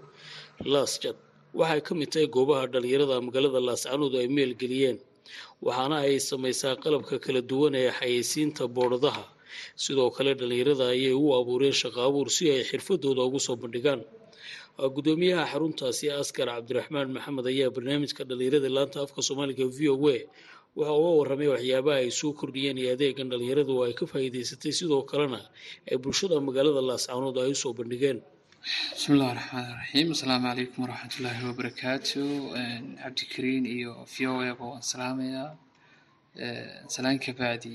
Laasjad 0.66 1.16
waxay 1.54 1.82
ka 1.86 1.94
mid 1.96 2.10
tahay 2.12 2.28
goobaha 2.28 2.66
dhallinyarada 2.74 3.22
magaalada 3.22 3.60
laascanuud 3.62 4.16
ay 4.18 4.28
meelgeliyeen 4.28 4.98
waxaana 5.62 6.02
ay 6.04 6.18
samaysaa 6.20 6.76
qalabka 6.84 7.22
kala 7.22 7.42
duwan 7.42 7.76
ee 7.78 7.92
xayeysiinta 8.00 8.66
boodhadaha 8.68 9.24
sidoo 9.78 10.10
kale 10.10 10.34
dhallinyarada 10.34 10.86
ayay 10.98 11.14
u 11.14 11.30
abuureen 11.40 11.72
shaqo 11.82 12.00
abuur 12.10 12.28
si 12.36 12.50
ay 12.52 12.64
xirfadooda 12.70 13.22
ugu 13.24 13.40
soo 13.40 13.56
bandhigaan. 13.56 14.02
Gudoomiyaha 14.96 15.46
xaruntaasi 15.54 16.10
askar 16.10 16.48
cabdiraxmaan 16.50 17.14
maxamed 17.16 17.46
ayaa 17.54 17.70
barnaamijka 17.70 18.26
dhallinyarada 18.30 18.70
laanta 18.76 18.98
afka 19.06 19.22
soomaaliga 19.22 19.66
v 19.70 19.80
o 19.94 19.96
a 20.10 20.18
waxa 20.80 20.94
uga 21.00 21.12
warramay 21.20 21.50
waxyaabaha 21.56 21.98
ay 22.04 22.10
soo 22.20 22.32
kordhiyeen 22.40 22.78
iyo 22.82 22.90
adeegan 22.96 23.28
dhallinyaradu 23.32 23.74
ay 23.86 23.94
ka 24.00 24.06
faa'iidaysatay 24.12 24.72
sidoo 24.80 25.02
kalena 25.12 25.40
ee 25.92 25.98
bulshada 26.04 26.36
magaalada 26.48 26.82
laascaanood 26.90 27.38
ay 27.44 27.52
u 27.56 27.58
soo 27.64 27.74
bandhigeen. 27.80 28.20
Bismillahi 28.96 29.34
raxmaan 29.40 29.68
raxiim 29.80 30.08
asalaamu 30.16 30.46
calaykum 30.50 30.80
waraxmatullaahi 30.86 31.42
wabarakaatu 31.50 32.22
cabdikariin 33.02 33.66
iyo 33.78 33.92
v 34.14 34.16
o 34.32 34.34
eba 34.52 34.64
waan 34.72 34.84
salaamayaa 34.92 35.50
salaan 36.96 37.18
kabacdi 37.26 37.74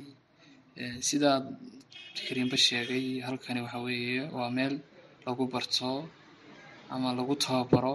sidaa 1.09 1.37
cabdikariinba 1.45 2.57
sheegay 2.67 3.05
halkani 3.27 3.61
waxa 3.67 3.79
weeye 3.87 4.21
waa 4.39 4.51
meel 4.59 4.75
lagu 5.27 5.45
barto 5.55 5.91
ama 6.95 7.09
lagu 7.19 7.35
tababaro 7.45 7.95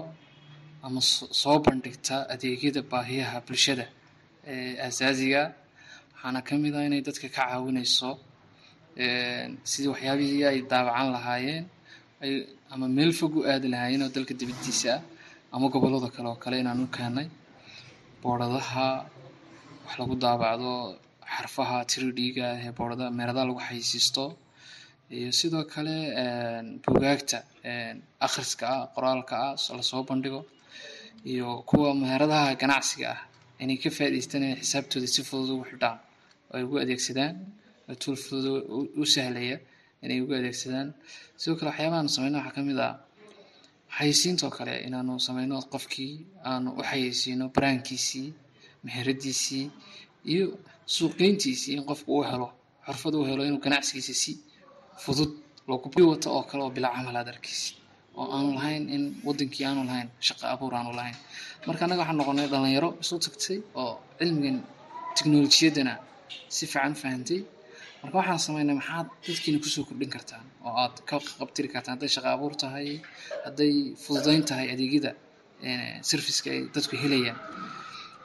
ama 0.86 1.00
soo 1.42 1.58
bandhigta 1.66 2.16
adeegyada 2.34 2.82
baahiyaha 2.92 3.38
bulshada 3.48 3.86
ee 4.52 4.74
asaasiga 4.88 5.42
waxaana 6.14 6.40
ka 6.48 6.54
mid 6.64 6.74
ah 6.80 6.84
inay 6.88 7.02
dadka 7.08 7.28
ka 7.36 7.44
caawinayso 7.50 8.10
sidii 9.72 9.90
waxyaabihii 9.94 10.44
ay 10.52 10.58
daabacan 10.72 11.08
lahaayeen 11.16 11.66
ay 12.24 12.34
ama 12.74 12.86
meel 12.98 13.12
fog 13.20 13.34
u 13.40 13.42
aadi 13.52 13.68
lahaayeen 13.74 14.02
oo 14.06 14.12
dalka 14.16 14.34
dibaddiisa 14.40 14.92
ah 14.96 15.02
ama 15.56 15.66
gobollada 15.74 16.10
kale 16.16 16.28
oo 16.34 16.38
kale 16.44 16.56
inaan 16.64 16.80
u 16.86 16.88
keenay 16.96 17.28
boodhadaha 18.22 18.88
wax 19.86 19.94
lagu 20.00 20.14
daabacdo 20.24 20.72
xarfaha 21.36 21.78
tiridhiiga 21.92 22.48
ee 22.66 22.72
boodhada 22.78 23.06
meeradaha 23.18 23.46
lagu 23.50 23.62
xayisiisto 23.68 24.26
iyo 25.18 25.30
sidoo 25.40 25.64
kale 25.74 25.96
bugaagta 26.86 27.38
akhriska 28.26 28.66
ah 28.76 28.82
qoraalka 28.96 29.36
ah 29.48 29.54
la 29.78 29.84
soo 29.90 30.02
bandhigo 30.10 30.42
iyo 31.32 31.50
kuwa 31.70 31.90
meheradaha 32.02 32.48
ganacsiga 32.62 33.10
ah 33.16 33.20
inay 33.62 33.78
ka 33.84 33.90
faa'idaystaan 33.98 34.44
xisaabtooda 34.62 35.08
si 35.16 35.22
fudud 35.30 35.50
ugu 35.56 35.66
xidhaan 35.72 35.98
oo 36.50 36.56
ay 36.58 36.64
ugu 36.68 36.76
adeegsadaan 36.84 37.34
oo 37.90 37.96
tuul 38.02 38.18
fudud 38.26 38.56
u 39.02 39.04
sahlaya 39.14 39.58
inay 40.04 40.20
ugu 40.24 40.34
adeegsadaan. 40.40 40.88
Sidoo 41.40 41.56
kale 41.60 41.70
waxyaabahaanu 41.72 42.10
sameyno 42.16 42.38
waxaa 42.40 42.56
ka 42.58 42.62
mid 42.70 42.80
ah 42.88 42.94
xayeysiintoo 43.98 44.52
kale 44.58 44.74
inaanu 44.88 45.14
sameyno 45.28 45.56
qofkii 45.74 46.14
aanu 46.50 46.70
u 46.80 46.82
xayeysiino 46.90 47.46
baraankiisii 47.56 48.28
meheradiisii 48.86 49.66
iyo 50.34 50.46
suuqgeyntiisii 50.96 51.74
in 51.78 51.84
qofku 51.90 52.10
uu 52.18 52.24
helo 52.32 52.48
xirfad 52.86 53.14
uu 53.18 53.26
helo 53.30 53.42
inuu 53.50 53.62
ganacsigiisa 53.66 54.14
si 54.24 54.32
fudud 55.04 55.32
loogu 55.68 55.88
wato 56.12 56.28
oo 56.38 56.44
kale 56.50 56.62
oo 56.66 56.72
bilaa 56.76 56.94
camal 56.96 57.16
aad 57.20 57.30
oo 58.20 58.28
aanu 58.36 58.50
lahayn 58.58 58.84
in 58.96 59.04
wadankii 59.28 59.66
aanu 59.70 59.82
lahayn 59.90 60.08
shaqo 60.28 60.44
abuur 60.54 60.74
aanu 60.80 60.92
lahayn. 61.00 61.18
Marka 61.68 61.82
annaga 61.86 62.02
waxaan 62.04 62.18
noqonay 62.22 62.48
dhalinyaro 62.54 62.90
isu 63.04 63.16
tagtay 63.26 63.58
oo 63.82 63.94
cilmigan 64.20 64.58
tiknolojiyaddana 65.18 65.94
si 66.56 66.64
fiican 66.72 66.94
fahantay 67.02 67.40
marka 68.02 68.16
waxaan 68.22 68.40
sameynay 68.46 68.76
maxaad 68.82 69.08
dadkiina 69.28 69.58
ku 69.64 69.70
soo 69.76 69.84
kordhin 69.90 70.12
kartaan 70.16 70.46
oo 70.68 70.74
aad 70.84 70.96
ka 71.10 71.16
qabtiri 71.40 71.68
kartaan 71.74 71.94
hadday 71.96 72.12
shaqo 72.16 72.30
abuur 72.38 72.54
tahay 72.64 72.88
hadday 73.46 73.74
fududayn 74.04 74.44
tahay 74.50 74.68
adeegyada 74.74 75.12
serviceka 76.10 76.50
ay 76.56 76.62
dadku 76.76 76.96
helayaan. 77.04 77.38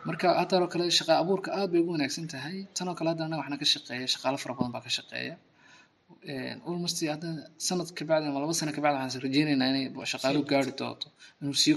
Marka 0.08 0.26
haddaanoo 0.40 0.68
kale 0.72 0.84
shaqa 0.98 1.12
abuurka 1.22 1.48
aad 1.58 1.68
bay 1.72 1.80
ugu 1.82 1.92
wanaagsan 1.96 2.26
tahay 2.34 2.56
tanoo 2.76 2.94
kale 2.98 3.08
hadda 3.12 3.22
annaga 3.26 3.40
waxna 3.42 3.56
ka 3.62 3.66
shaqeeya 3.74 4.06
shaqaalo 4.14 4.36
fara 4.42 4.54
badan 4.58 4.72
baa 4.74 4.82
ka 4.86 4.90
shaqeeya 4.98 5.34
almost 6.68 6.98
sanad 7.68 7.88
kabacdi 7.98 8.26
ama 8.30 8.38
laba 8.42 8.54
sano 8.60 8.72
kabacdi 8.76 8.96
waxaan 9.02 9.22
rajeynaynaa 9.26 9.68
inay 9.72 9.84
shaqaaluhu 10.12 10.44
gaari 10.52 10.72
inuu 11.40 11.54
sii 11.62 11.74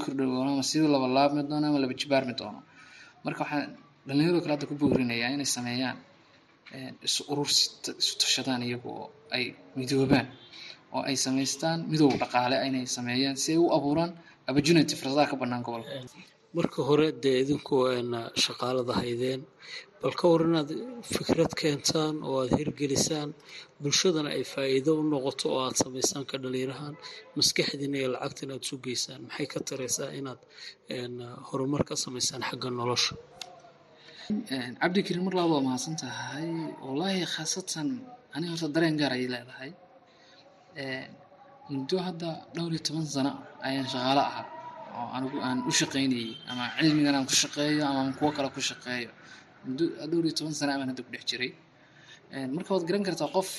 doono 2.39 2.59
marka 3.25 3.41
waxaan 3.43 3.65
dhalinyarado 4.07 4.39
kale 4.43 4.53
ku 4.69 4.75
boorinayaa 4.81 5.29
inay 5.35 5.49
sameeyaan 5.57 5.97
isu 7.07 7.21
urursi 7.31 7.63
isu 8.01 8.13
inay 12.69 12.85
sameeyaan 12.97 13.35
si 13.43 13.51
u 13.63 13.65
abuuraan 13.77 14.11
opportunity 14.49 14.93
fursadaha 14.99 15.27
ka 15.31 15.35
bannaan 15.41 15.63
gobolka. 15.67 15.91
Marka 16.57 16.79
hore 16.89 17.07
dee 17.23 17.37
idinku 17.43 17.75
shaqaalada 18.45 18.93
haydeen 19.01 19.41
bal 20.01 20.13
ka 20.19 20.25
hor 20.31 20.41
inaad 20.49 20.69
fikrad 21.13 21.51
keentaan 21.61 22.15
oo 22.27 22.35
aad 22.41 22.51
hirgelisaan 22.59 23.29
bulshadana 23.81 24.29
ay 24.37 24.43
faa'iido 24.53 24.91
u 24.99 25.03
noqoto 25.11 25.45
oo 25.53 25.61
aad 25.65 25.75
samaysaan 25.83 26.23
ka 26.29 26.35
dhaliirahaan 26.43 26.95
maskaxdiina 27.37 27.97
iyo 28.01 28.09
lacagtina 28.15 28.51
aad 28.57 28.65
sugeysaan 28.71 29.21
maxay 29.27 29.47
ka 29.53 29.59
taraysaa 29.69 30.09
inaad 30.19 30.39
horumar 31.47 31.83
ka 31.89 31.93
samaysaan 32.05 32.41
xagga 32.49 32.69
nolosha? 32.79 33.13
Cabdikariin 34.81 35.23
mar 35.27 35.33
labaad 35.39 35.51
waa 35.55 35.65
mahadsan 35.67 35.95
tahay 36.03 36.47
wallaahi 36.85 37.21
khaasatan 37.33 37.87
ani 38.35 38.45
horta 38.51 38.67
dareen 38.75 38.95
gaar 39.01 39.11
ayay 39.17 39.29
leedahay. 39.33 39.71
Muddo 41.71 41.97
hadda 42.07 42.29
dhowr 42.55 42.71
iyo 42.75 42.81
toban 42.87 43.05
sano 43.15 43.31
ayaan 43.67 43.87
shaqaalo 43.93 44.21
ahaa 44.29 44.45
oo 44.99 45.07
anigu 45.17 45.37
aan 45.47 45.59
u 45.69 45.71
shaqaynayay 45.79 46.31
ama 46.51 46.63
cilmigan 46.79 47.15
aan 47.17 47.25
ku 47.29 47.35
shaqeeyo 47.43 47.83
ama 47.89 48.01
kuwo 48.19 48.29
kale 48.35 48.49
ku 48.55 48.61
shaqeeyo 48.69 49.09
dhowr 50.09 50.25
iyo 50.27 50.33
toban 50.39 50.53
sano 50.59 50.71
amaan 50.75 50.89
hadda 50.91 51.03
ku 51.05 51.11
dhex 51.13 51.23
jiray. 51.29 51.51
Marka 52.55 52.69
waad 52.73 52.85
garan 52.89 53.03
kartaa 53.07 53.29
qof 53.35 53.49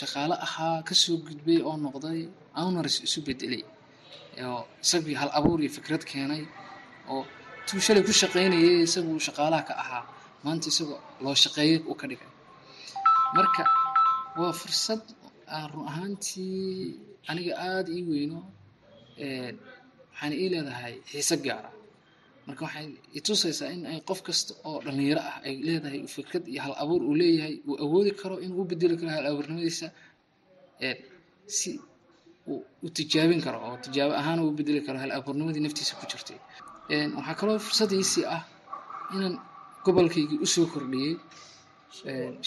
shaqaale 0.00 0.36
ahaa 0.46 0.76
ka 0.88 0.94
soo 1.02 1.16
gudbay 1.26 1.58
oo 1.68 1.76
noqday 1.84 2.20
owners 2.62 2.96
isu 3.06 3.18
bedelay 3.26 3.62
oo 4.48 4.60
isagii 4.84 5.16
hal 5.20 5.30
abuur 5.38 5.58
iyo 5.64 5.70
fikrad 5.76 6.02
keenay 6.10 6.42
oo 7.12 7.22
tuu 7.66 7.80
shalay 7.86 8.02
ku 8.08 8.12
shaqaynayay 8.22 8.76
isagu 8.88 9.12
shaqaalaha 9.26 9.62
ka 9.68 9.74
ahaa 9.82 10.04
maanta 10.44 10.66
isagoo 10.72 11.00
loo 11.24 11.36
shaqeeyo 11.44 11.78
u 11.92 11.94
ka 12.00 12.06
dhigay. 12.10 12.30
Marka 13.36 13.62
waa 14.40 14.52
fursad 14.60 15.02
run 15.72 15.84
ahaantii 15.90 16.98
aniga 17.30 17.52
aada 17.68 17.90
ii 17.98 18.04
weyno 18.10 18.38
waxaana 20.12 20.34
ii 20.42 20.48
leedahay 20.52 20.94
xiise 21.10 21.36
gaara 21.46 21.70
marka 22.46 22.62
waxay 22.66 22.86
itusaysaa 23.18 23.70
in 23.76 23.82
ay 23.90 23.98
qof 24.08 24.20
kasta 24.26 24.52
oo 24.68 24.78
dhalinyaro 24.84 25.22
ah 25.30 25.36
ay 25.48 25.54
leedahay 25.66 26.00
fikrad 26.16 26.44
iyo 26.52 26.60
hal 26.64 26.74
abuur 26.82 27.02
uu 27.10 27.14
leeyahay 27.20 27.54
uu 27.68 27.76
awoodi 27.84 28.10
karo 28.20 28.36
inuu 28.44 28.60
u 28.62 28.68
bedeli 28.70 28.94
karo 29.00 29.10
hal 29.16 29.26
abuurnimadiisa 29.30 29.86
si 31.58 31.70
u 32.86 32.88
tijaabin 32.96 33.40
karo 33.46 33.58
oo 33.68 33.76
tijaabo 33.84 34.12
ahaan 34.20 34.38
u 34.44 34.50
bedeli 34.58 34.80
karo 34.86 34.98
hal 35.02 35.12
abuurnimadii 35.18 35.62
naftiisa 35.66 35.94
ku 36.00 36.04
jirtay. 36.10 36.38
Waxaa 37.16 37.34
kaloo 37.40 37.58
fursadiisii 37.66 38.24
ah 38.36 38.42
inaan 39.14 39.34
gobolkaygii 39.84 40.38
u 40.44 40.46
soo 40.54 40.66
kordhiyey 40.72 41.14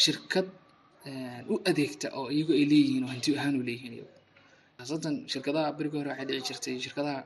shirkad 0.03 0.47
u 1.53 1.55
adeegta 1.69 2.07
oo 2.19 2.27
iyagu 2.36 2.51
ay 2.60 2.65
leeyihiin 2.71 3.03
oo 3.05 3.12
hanti 3.13 3.29
ahaan 3.39 3.55
u 3.60 3.63
leeyihiin 3.67 3.93
iyagu. 3.97 4.13
Haasatan 4.77 5.15
shirkadaha 5.31 5.67
berigii 5.77 5.99
hore 6.01 6.10
waxay 6.12 6.25
dhici 6.29 6.45
jirtay 6.49 6.75
shirkadaha 6.86 7.19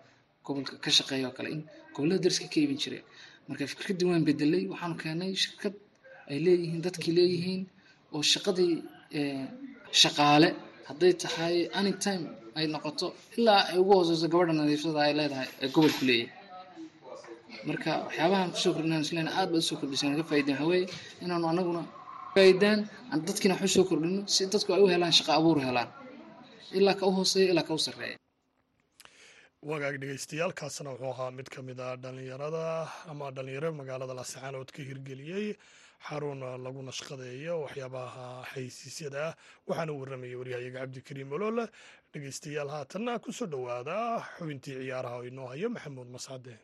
gobolka 0.45 0.73
ka 0.83 0.89
shaqeeya 0.97 1.25
oo 1.29 1.35
kale. 1.37 1.49
In 1.55 1.61
gobollada 1.93 2.21
dariska 2.23 2.45
ka 2.53 2.57
iibin 2.61 2.79
jireen 2.83 3.05
marka 3.47 3.63
fikradii 3.71 4.07
waan 4.09 4.23
bedelay 4.27 4.63
waxaanu 4.71 4.95
keenay 5.03 5.31
shirkad 5.43 5.75
ay 6.31 6.37
leeyihiin 6.45 6.81
dadkii 6.85 7.13
leeyihiin 7.19 7.61
oo 8.15 8.21
shaqadii 8.33 8.73
shaqaale. 10.01 10.49
Hadday 10.89 11.13
tahay 11.23 11.55
anytime 11.79 12.23
ay 12.57 12.65
noqoto 12.73 13.07
ilaa 13.37 13.61
ay 13.71 13.77
ugu 13.81 13.91
hooseyso 13.97 14.27
gabadha 14.33 14.53
nadiifsada 14.59 14.99
ay 15.07 15.13
leedahay 15.19 15.47
ee 15.63 15.69
gobolku 15.75 16.03
leeyahay 16.09 16.39
marka 17.67 17.91
waxyaabahan 18.05 18.49
ku 18.53 18.57
soo 18.63 18.73
kordhinaan 18.75 19.29
aad 19.39 19.49
baad 19.51 19.61
u 19.63 19.67
soo 19.69 19.77
kordhisaan 19.81 20.15
ka 20.19 20.23
faa'iideen 20.29 20.57
haweeye 20.61 20.85
inaanu 21.23 21.45
anaguna 21.53 21.81
faa'iidaan 22.35 22.79
aan 23.11 23.19
dadkiina 23.27 23.55
wax 23.59 23.63
u 23.69 23.73
soo 23.77 23.85
kordhino 23.89 24.21
si 24.33 24.41
dadku 24.53 24.69
ay 24.75 24.81
u 24.85 24.87
helaan 24.93 25.13
shaqo 25.17 25.31
abuur 25.39 25.57
helaan. 25.67 25.89
Ilaa 26.77 26.95
ka 26.99 27.03
u 27.09 27.11
hooseeya 27.17 27.47
ilaa 27.53 27.65
ka 27.69 27.73
u 27.77 27.79
sarreeya 27.85 28.17
wagaag 29.69 29.95
dhegeystayaaalkaasna 30.01 30.89
wuxuu 30.93 31.11
ahaa 31.13 31.31
mid 31.37 31.47
ka 31.53 31.61
mid 31.61 31.79
a 31.79 31.95
dhalinyarada 32.03 32.89
ama 33.11 33.31
dhalinyaro 33.31 33.69
magaalada 33.79 34.13
laascaanood 34.19 34.69
ka 34.75 34.81
hirgeliyey 34.89 35.53
xarun 36.07 36.41
lagu 36.65 36.81
nashqadeeyo 36.89 37.61
waxyaabaha 37.63 38.25
xaysiisyada 38.53 39.21
ah. 39.27 39.35
Waxaana 39.67 39.93
warramayay 39.99 40.35
waryahayaga 40.41 40.79
cabdikariim 40.81 41.31
oloole 41.37 41.65
dhegeystayaal 42.13 42.69
haatanna 42.75 43.19
ku 43.21 43.29
soo 43.33 43.45
dhowaada 43.53 43.97
xubintii 44.37 44.81
ciyaaraha 44.81 45.15
oo 45.21 45.25
inoo 45.29 45.47
hayo 45.53 45.69
maxamuud 45.69 46.09
mascade 46.15 46.57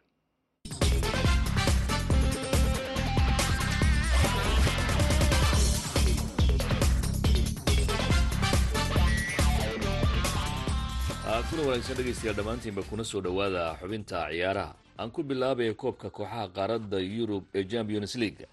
kuna 11.49 11.61
wanaagsan 11.67 11.95
dhegaystayaal 11.97 12.35
dhammaantiinba 12.37 12.83
kuna 12.89 13.03
soo 13.03 13.21
dhowaada 13.21 13.75
xubinta 13.79 14.27
ciyaaraha. 14.31 14.75
Aan 14.99 15.11
ku 15.11 15.23
bilaabaya 15.23 15.73
koobka 15.73 16.09
kooxaha 16.09 16.47
qaaradda 16.55 16.99
yurub 16.99 17.43
ee 17.55 17.63
champions 17.63 18.15
league. 18.15 18.45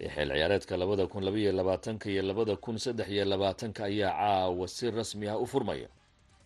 Ee 0.00 0.08
xeel 0.08 0.28
ciyaareedka 0.30 0.76
labada 0.76 1.06
kun 1.06 1.24
labaiyo 1.24 1.52
labaatanka 1.52 2.10
iyo 2.10 2.22
labada 2.22 2.56
kun 2.56 2.78
saddex 2.78 3.08
iyo 3.08 3.24
labaatanka 3.24 3.84
ayaa 3.84 4.12
caawa 4.12 4.68
si 4.68 4.90
rasmi 4.90 5.28
ah 5.28 5.38
u 5.38 5.46
furmaya. 5.46 5.88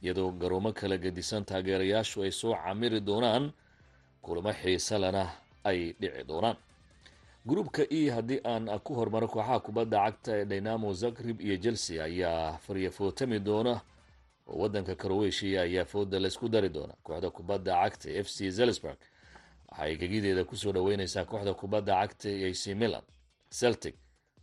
Iyadoo 0.03 0.31
garoomo 0.33 0.73
kala 0.73 0.97
gedisan 0.99 1.45
taageerayaashu 1.45 2.23
ay 2.23 2.31
soo 2.33 2.55
camiri 2.55 3.01
doonaan 3.01 3.53
kulamo 4.23 4.53
xiisalana 4.53 5.31
ay 5.65 5.95
dhici 6.01 6.25
doonaan. 6.29 6.57
Gruubka 7.47 7.83
e 7.91 8.11
haddii 8.11 8.41
aan 8.45 8.69
ku 8.85 8.95
hormaro 8.95 9.29
kooxaha 9.29 9.61
kubadda 9.61 9.99
cagta 10.05 10.33
ee 10.41 10.45
dynamo 10.45 10.93
zagrib 10.93 11.41
iyo 11.41 11.57
chelsea 11.57 12.05
ayaa 12.05 12.59
faryafootami 12.67 13.39
doona 13.41 13.81
oo 14.47 14.59
waddanka 14.63 14.95
karoweshiya 14.95 15.63
ayaa 15.63 15.85
fooda 15.85 16.19
laysku 16.21 16.49
dari 16.49 16.69
doona. 16.69 16.95
Kooxda 17.03 17.31
kubadda 17.31 17.73
cagta 17.83 18.11
f 18.11 18.29
c 18.29 18.51
zelsburg 18.51 18.99
waxay 19.71 19.97
gegideeda 19.97 20.45
ku 20.45 20.57
soo 20.57 20.73
dhaweyneysaa 20.73 21.25
kooxda 21.25 21.55
kubadda 21.55 21.95
cagta 22.01 22.29
ee 22.29 22.51
ac 22.51 22.75
milan. 22.75 23.03
Celtic 23.51 23.95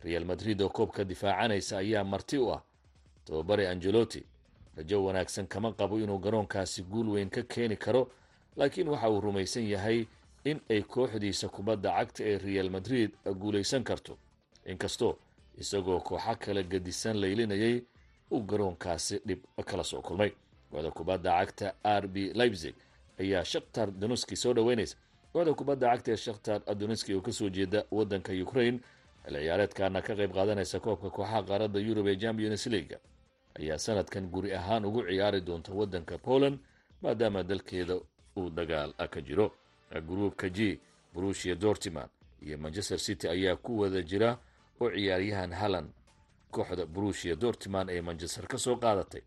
real 0.04 0.24
madrid 0.24 0.60
oo 0.62 0.68
koobka 0.68 1.04
difaacanaysa 1.04 1.78
ayaa 1.78 2.04
marti 2.04 2.38
u 2.38 2.50
ah 2.52 2.62
tobabare 3.24 3.68
angelotti 3.68 4.22
rajo 4.76 5.04
wanaagsan 5.04 5.46
kama 5.46 5.72
qabo 5.72 5.98
inuu 5.98 6.18
garoonkaasi 6.18 6.82
guul 6.82 7.08
weyn 7.08 7.30
ka 7.30 7.42
keeni 7.42 7.76
karo 7.76 8.10
laakiin 8.56 8.88
waxa 8.88 9.10
uu 9.10 9.20
rumaysan 9.20 9.62
yahay 9.68 10.06
in 10.44 10.60
ay 10.70 10.82
kooxdiisa 10.82 11.48
kubadda 11.48 11.90
cagta 11.92 12.24
ee 12.24 12.38
real 12.38 12.70
madrid 12.70 13.10
guulaysan 13.38 13.84
karto. 13.84 14.18
Inkastoo 14.66 15.18
isagoo 15.58 16.00
kooxo 16.00 16.34
kala 16.40 16.62
gedisan 16.62 17.16
laylinayay 17.20 17.82
uu 18.32 18.42
garoonkaasi 18.50 19.20
dhib 19.26 19.40
kala 19.64 19.84
soo 19.84 20.02
kulmay. 20.02 20.30
Kooxda 20.70 20.90
kubadda 20.90 21.30
cagta 21.38 21.74
r 21.84 22.04
b 22.08 22.16
leipzig 22.34 22.74
ayaa 23.20 23.44
shakhtar 23.44 23.90
doneski 24.00 24.36
soo 24.36 24.52
dhaweynaysa 24.54 24.96
kooxda 25.32 25.54
kubadda 25.54 25.86
cagta 25.92 26.10
ee 26.12 26.16
shakhtar 26.16 26.58
doneski 26.80 27.14
oo 27.14 27.20
ka 27.20 27.32
soo 27.32 27.48
jeeda 27.50 27.84
waddanka 27.90 28.32
ukraine 28.44 28.78
xil 29.24 29.34
ciyaareedkaana 29.36 30.02
ka 30.06 30.12
qayb 30.18 30.32
qaadanaysa 30.36 30.80
koobka 30.80 31.10
kooxaha 31.10 31.42
qaaradda 31.48 31.78
yurub 31.86 32.06
ee 32.06 32.16
champions 32.16 32.66
league 32.66 32.96
ayaa 33.60 33.78
sanadkan 33.78 34.24
guri 34.32 34.54
ahaan 34.54 34.84
ugu 34.84 35.02
ciyaari 35.08 35.40
doonta 35.40 35.72
waddanka 35.72 36.18
poland 36.18 36.58
maadaama 37.02 37.42
dalkeeda 37.42 37.94
uu 38.36 38.50
dagaal 38.50 38.92
ka 39.10 39.20
jiro. 39.20 39.52
Gruubka 40.08 40.48
g 40.48 40.80
brushia 41.14 41.54
dortiman 41.54 42.08
iyo 42.42 42.58
manchester 42.58 42.98
city 42.98 43.28
ayaa 43.28 43.56
ku 43.56 43.78
wada 43.80 44.02
jira 44.02 44.38
oo 44.80 44.90
ciyaaryahan 44.90 45.52
halland 45.52 45.88
kooxda 46.54 46.86
brushia 46.86 47.34
dortiman 47.36 47.88
ee 47.90 48.00
manchester 48.02 48.46
ka 48.46 48.58
soo 48.58 48.76
qaadatay. 48.76 49.22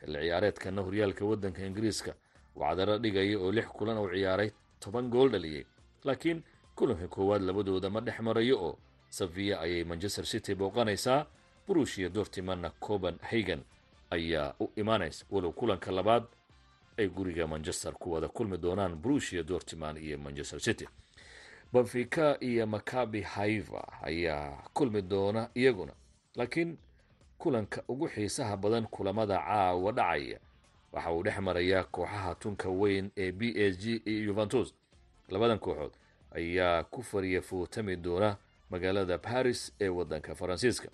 Xilli 0.00 0.18
ciyaareedkana 0.24 0.82
horyaalka 0.82 1.24
waddanka 1.24 1.60
ingiriiska 1.66 2.12
wacdaro 2.56 2.98
dhigaya 2.98 3.38
oo 3.38 3.52
lix 3.52 3.66
kulan 3.76 3.98
uu 3.98 4.08
ciyaaray 4.14 4.50
toban 4.80 5.08
gool 5.12 5.28
dhaliyey 5.30 5.64
laakiin 6.04 6.42
kulanka 6.76 7.08
koowaad 7.08 7.42
labadooda 7.42 7.90
ma 7.90 8.00
dhex 8.00 8.18
marayo 8.20 8.56
oo 8.66 8.78
safiya 9.08 9.60
ayay 9.60 9.84
manchester 9.84 10.26
city 10.26 10.54
booqanaysaa. 10.54 11.26
Brushia 11.68 12.08
dortimanna 12.08 12.70
copenhagen 12.70 13.62
ayaa 14.10 14.54
u 14.60 14.72
imaanaysa 14.76 15.24
walow 15.30 15.52
kulanka 15.52 15.92
labaad 15.92 16.24
ay 16.98 17.08
guriga 17.08 17.46
manchester 17.46 17.92
ku 17.92 18.12
wada 18.12 18.28
kulmi 18.28 18.56
doonaan 18.58 18.96
brushia 18.96 19.42
dortiman 19.42 19.96
iyo 19.96 20.18
manchester 20.18 20.60
city. 20.60 20.88
Benfica 21.72 22.36
iyo 22.40 22.66
makabi 22.66 23.20
haiva 23.20 23.84
ayaa 24.02 24.62
kulmi 24.74 25.02
doona 25.02 25.48
iyaguna 25.54 25.92
laakiin 26.36 26.78
kulanka 27.38 27.82
ugu 27.88 28.08
xiisaha 28.08 28.56
badan 28.56 28.86
kulamada 28.86 29.38
caawa 29.38 29.92
dhacaya 29.92 30.38
waxa 30.92 31.12
uu 31.12 31.22
dhex 31.22 31.38
marayaa 31.38 31.84
kooxaha 31.84 32.34
tunka 32.34 32.68
weyn 32.68 33.10
ee 33.16 33.32
b 33.32 33.40
s 33.56 33.78
g 33.78 34.02
iyo 34.04 34.24
yuventus 34.24 34.74
labadan 35.28 35.58
kooxood 35.58 35.92
ayaa 36.30 36.84
ku 36.84 37.02
fariya 37.02 37.42
footami 37.42 37.96
doona 37.96 38.36
magaalada 38.70 39.18
paris 39.18 39.72
ee 39.80 39.88
waddanka 39.88 40.34
faransiiska. 40.34 40.88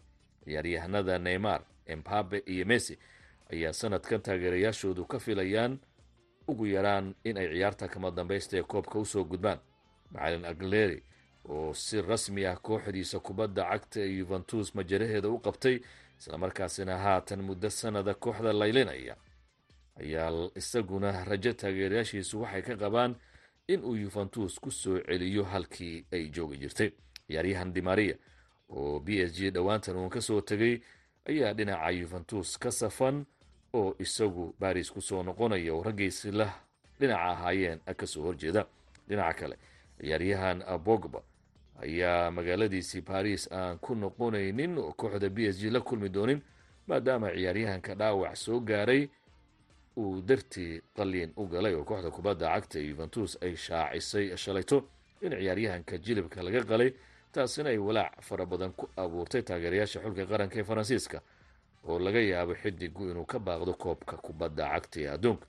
Ciyaaryahanada 0.44 1.18
neymar 1.18 1.62
embabe 1.86 2.42
iyo 2.46 2.64
messi 2.66 2.98
ayaa 3.52 3.72
sanadkan 3.72 4.22
taageerayaashoodu 4.22 5.04
ka 5.04 5.18
filayaan 5.18 5.78
ugu 6.48 6.66
yaraan 6.66 7.14
in 7.24 7.36
ay 7.36 7.48
ciyaarta 7.52 7.88
kama 7.88 8.10
dambaysta 8.10 8.56
ee 8.58 8.62
koobka 8.62 8.98
u 8.98 9.04
soo 9.04 9.24
gudbaan. 9.24 9.58
Macalin 10.10 10.44
agleri 10.44 11.02
oo 11.48 11.74
si 11.74 12.02
rasmi 12.02 12.46
ah 12.46 12.56
kooxdiisa 12.56 13.18
kubadda 13.20 13.62
cagta 13.70 14.00
ee 14.00 14.12
yuventus 14.18 14.74
majaraheeda 14.74 15.28
u 15.28 15.38
qabtay 15.38 15.76
islamarkaasina 16.18 16.98
haatan 16.98 17.42
muddo 17.42 17.70
sanada 17.70 18.14
kooxda 18.14 18.52
laylinaya 18.52 19.16
ayaa 20.00 20.50
isaguna 20.60 21.24
rajo 21.24 21.52
taageerayaashiisu 21.52 22.40
waxay 22.42 22.62
ka 22.62 22.74
qabaan 22.76 23.14
in 23.68 23.80
uu 23.84 23.94
yuventus 23.96 24.58
ku 24.60 24.70
soo 24.70 24.98
celiyo 25.06 25.44
halkii 25.44 26.04
ay 26.12 26.28
joogi 26.28 26.56
jirtay. 26.58 26.90
Ciyaaryahan 27.26 27.72
dimaria 27.74 28.14
oo 28.70 29.00
b 29.00 29.08
s 29.26 29.32
g 29.36 29.50
dhowaantan 29.50 29.96
uun 29.96 30.10
ka 30.10 30.20
soo 30.20 30.40
tegay 30.40 30.80
ayaa 31.28 31.52
dhinaca 31.54 31.90
yuventus 31.90 32.58
ka 32.58 32.70
safan 32.70 33.26
oo 33.72 33.94
isagu 33.98 34.54
baris 34.60 34.90
ku 34.90 35.00
soo 35.00 35.22
noqonaya 35.22 35.74
oo 35.74 35.82
raggiisi 35.82 36.30
la 36.32 36.46
dhinaca 37.00 37.22
ahaayeen 37.32 37.78
ka 37.96 38.06
soo 38.06 38.22
horjeeda. 38.22 38.66
Dhinaca 39.08 39.34
kale 39.38 39.56
ciyaaryahan 40.00 40.62
bogba 40.84 41.22
ayaa 41.82 42.30
magaaladiisii 42.30 43.00
baris 43.00 43.52
aan 43.52 43.78
ku 43.78 43.94
noqonaynin 43.94 44.78
oo 44.78 44.92
kooxda 44.92 45.28
b 45.30 45.38
s 45.52 45.58
g 45.60 45.70
la 45.70 45.80
kulmi 45.80 46.08
doonin 46.08 46.40
maadaama 46.86 47.30
ciyaaryahanka 47.30 47.94
dhaawac 47.94 48.36
soo 48.36 48.60
gaaray 48.60 49.08
uu 49.96 50.20
dartii 50.22 50.80
qaliin 50.96 51.32
u 51.36 51.46
galay 51.46 51.74
oo 51.74 51.84
kooxda 51.84 52.10
kubadda 52.10 52.46
cagta 52.54 52.78
yuventus 52.78 53.38
ay 53.42 53.56
shaacisay 53.56 54.36
shalayto 54.36 54.88
in 55.22 55.30
ciyaaryahanka 55.32 55.98
jilibka 55.98 56.42
laga 56.42 56.64
qalay 56.64 56.90
taasina 57.32 57.68
ay 57.70 57.78
walaac 57.78 58.20
fara 58.22 58.46
badan 58.46 58.72
ku 58.72 58.88
abuurtay 58.96 59.42
taageerayaasha 59.42 60.00
xulka 60.00 60.26
qaranka 60.26 60.56
ee 60.60 60.64
faransiiska 60.64 61.18
oo 61.88 61.98
laga 61.98 62.20
yaabo 62.20 62.54
xidigu 62.54 63.10
inuu 63.10 63.24
ka 63.24 63.38
baaqdo 63.38 63.72
koobka 63.74 64.16
kubadda 64.16 64.64
cagta 64.72 65.00
ee 65.00 65.08
adduunka. 65.08 65.46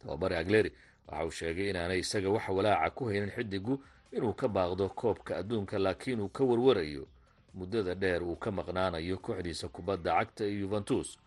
Tababare 0.00 0.36
agleri 0.38 0.70
waxa 1.08 1.24
uu 1.24 1.30
sheegay 1.30 1.70
inaanay 1.70 1.98
isaga 1.98 2.28
wax 2.30 2.48
walaaca 2.48 2.90
ku 2.94 3.04
haynin 3.08 3.30
xidigu 3.30 3.74
inuu 4.12 4.32
ka 4.34 4.48
baaqdo 4.48 4.88
koobka 4.88 5.36
adduunka 5.36 5.78
laakiin 5.78 6.20
uu 6.20 6.28
ka 6.28 6.44
warwarayo 6.44 7.06
muddada 7.54 7.94
dheer 7.94 8.22
uu 8.22 8.36
ka 8.36 8.50
maqnaanayo 8.50 9.16
kooxdiisa 9.18 9.68
kubadda 9.68 10.12
cagta 10.18 10.44
ee 10.44 10.58
yuventus 10.60 11.18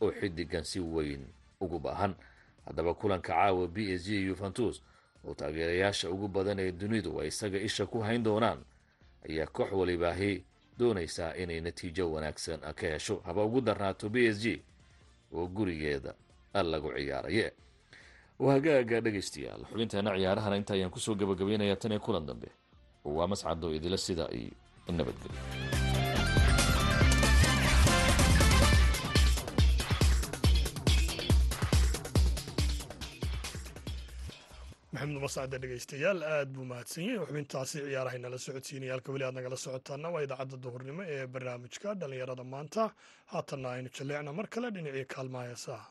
oo 0.00 0.10
xidigan 0.12 0.64
si 0.64 0.80
weyn 0.80 1.26
ugu 1.60 1.78
baahan. 1.78 2.14
Haddaba 2.66 2.94
kulanka 2.94 3.32
caawa 3.32 3.68
b 3.68 3.76
s 3.98 4.04
g 4.06 4.26
yuventus 4.26 4.82
oo 5.26 5.34
taageerayaasha 5.34 6.10
ugu 6.10 6.28
badan 6.28 6.58
ee 6.58 6.72
dunidu 6.72 7.20
ay 7.20 7.28
isaga 7.28 7.58
isha 7.58 7.86
ku 7.86 7.98
hayn 8.00 8.22
doonaan 8.22 8.58
ayaa 9.28 9.46
koox 9.46 9.72
walibaahi 9.72 10.44
doonaysaa 10.78 11.34
inay 11.36 11.60
natiijo 11.60 12.12
wanaagsan 12.12 12.60
ka 12.60 12.86
hesho. 12.86 13.22
Haba 13.26 13.44
ugu 13.44 13.60
darnaato 13.60 14.08
b 14.08 14.16
s 14.26 14.38
g 14.42 14.62
oo 15.34 15.46
gurigeeda 15.46 16.14
lagu 16.54 16.92
ciyaaraye 16.96 17.52
hagaaga 18.38 19.00
dhegaystayaal. 19.04 19.62
Xubinteena 19.70 20.10
ciyaarahana 20.16 20.56
inta 20.60 20.74
ayaan 20.74 20.90
ku 20.94 20.98
soo 21.00 21.14
gabagabaynayaa 21.14 21.76
tan 21.80 21.92
iyo 21.92 22.00
kulan 22.00 22.26
dambe. 22.26 22.48
Waa 23.04 23.26
mascado 23.26 23.70
idila 23.74 23.96
sida 23.98 24.24
iyo 24.32 24.52
nabadgelyo 24.88 25.40
maxamed 34.92 35.18
mascade 35.24 35.56
dhegeystayaal 35.62 36.20
aad 36.34 36.48
buu 36.54 36.64
mahadsan 36.72 37.04
yahay 37.08 37.26
xubintaasi 37.28 37.76
ciyaarahay 37.86 38.18
nala 38.24 38.38
socodsiinaya 38.46 38.92
halka 38.94 39.10
weli 39.14 39.24
aad 39.26 39.36
nagala 39.38 39.56
socotaana 39.64 40.08
waa 40.14 40.22
idaacadda 40.26 40.56
duhurnimo 40.64 41.02
ee 41.14 41.26
barnaamijka 41.34 41.88
dhallinyarada 42.00 42.44
maanta. 42.54 42.82
Haatanna 43.32 43.68
aynu 43.76 43.88
jaleecna 43.96 44.30
mar 44.38 44.46
kale 44.54 44.68
dhinacii 44.74 45.06
kaalmaha 45.14 45.46
heesaha 45.50 45.84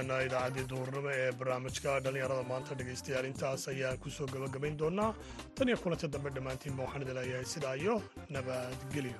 ahaana 0.00 0.22
idaacaddii 0.26 0.66
duhurnimo 0.72 1.10
ee 1.20 1.32
barnaamijka 1.38 1.90
dhallinyarada 2.04 2.44
maanta 2.52 2.74
dhegaystayaal 2.80 3.26
intaas 3.30 3.62
ayaan 3.72 3.98
ku 4.04 4.08
soo 4.16 4.26
gabagabayn 4.34 4.76
doonaa 4.82 5.10
tan 5.56 5.68
iyo 5.68 5.76
kulanti 5.84 6.08
dambe 6.14 6.30
dhammaantiinba 6.36 6.82
waxaan 6.86 7.02
idin 7.04 7.16
leeyahay 7.18 7.46
sidaa 7.54 7.74
iyo 7.82 7.94
nabadgelyo 8.34 9.18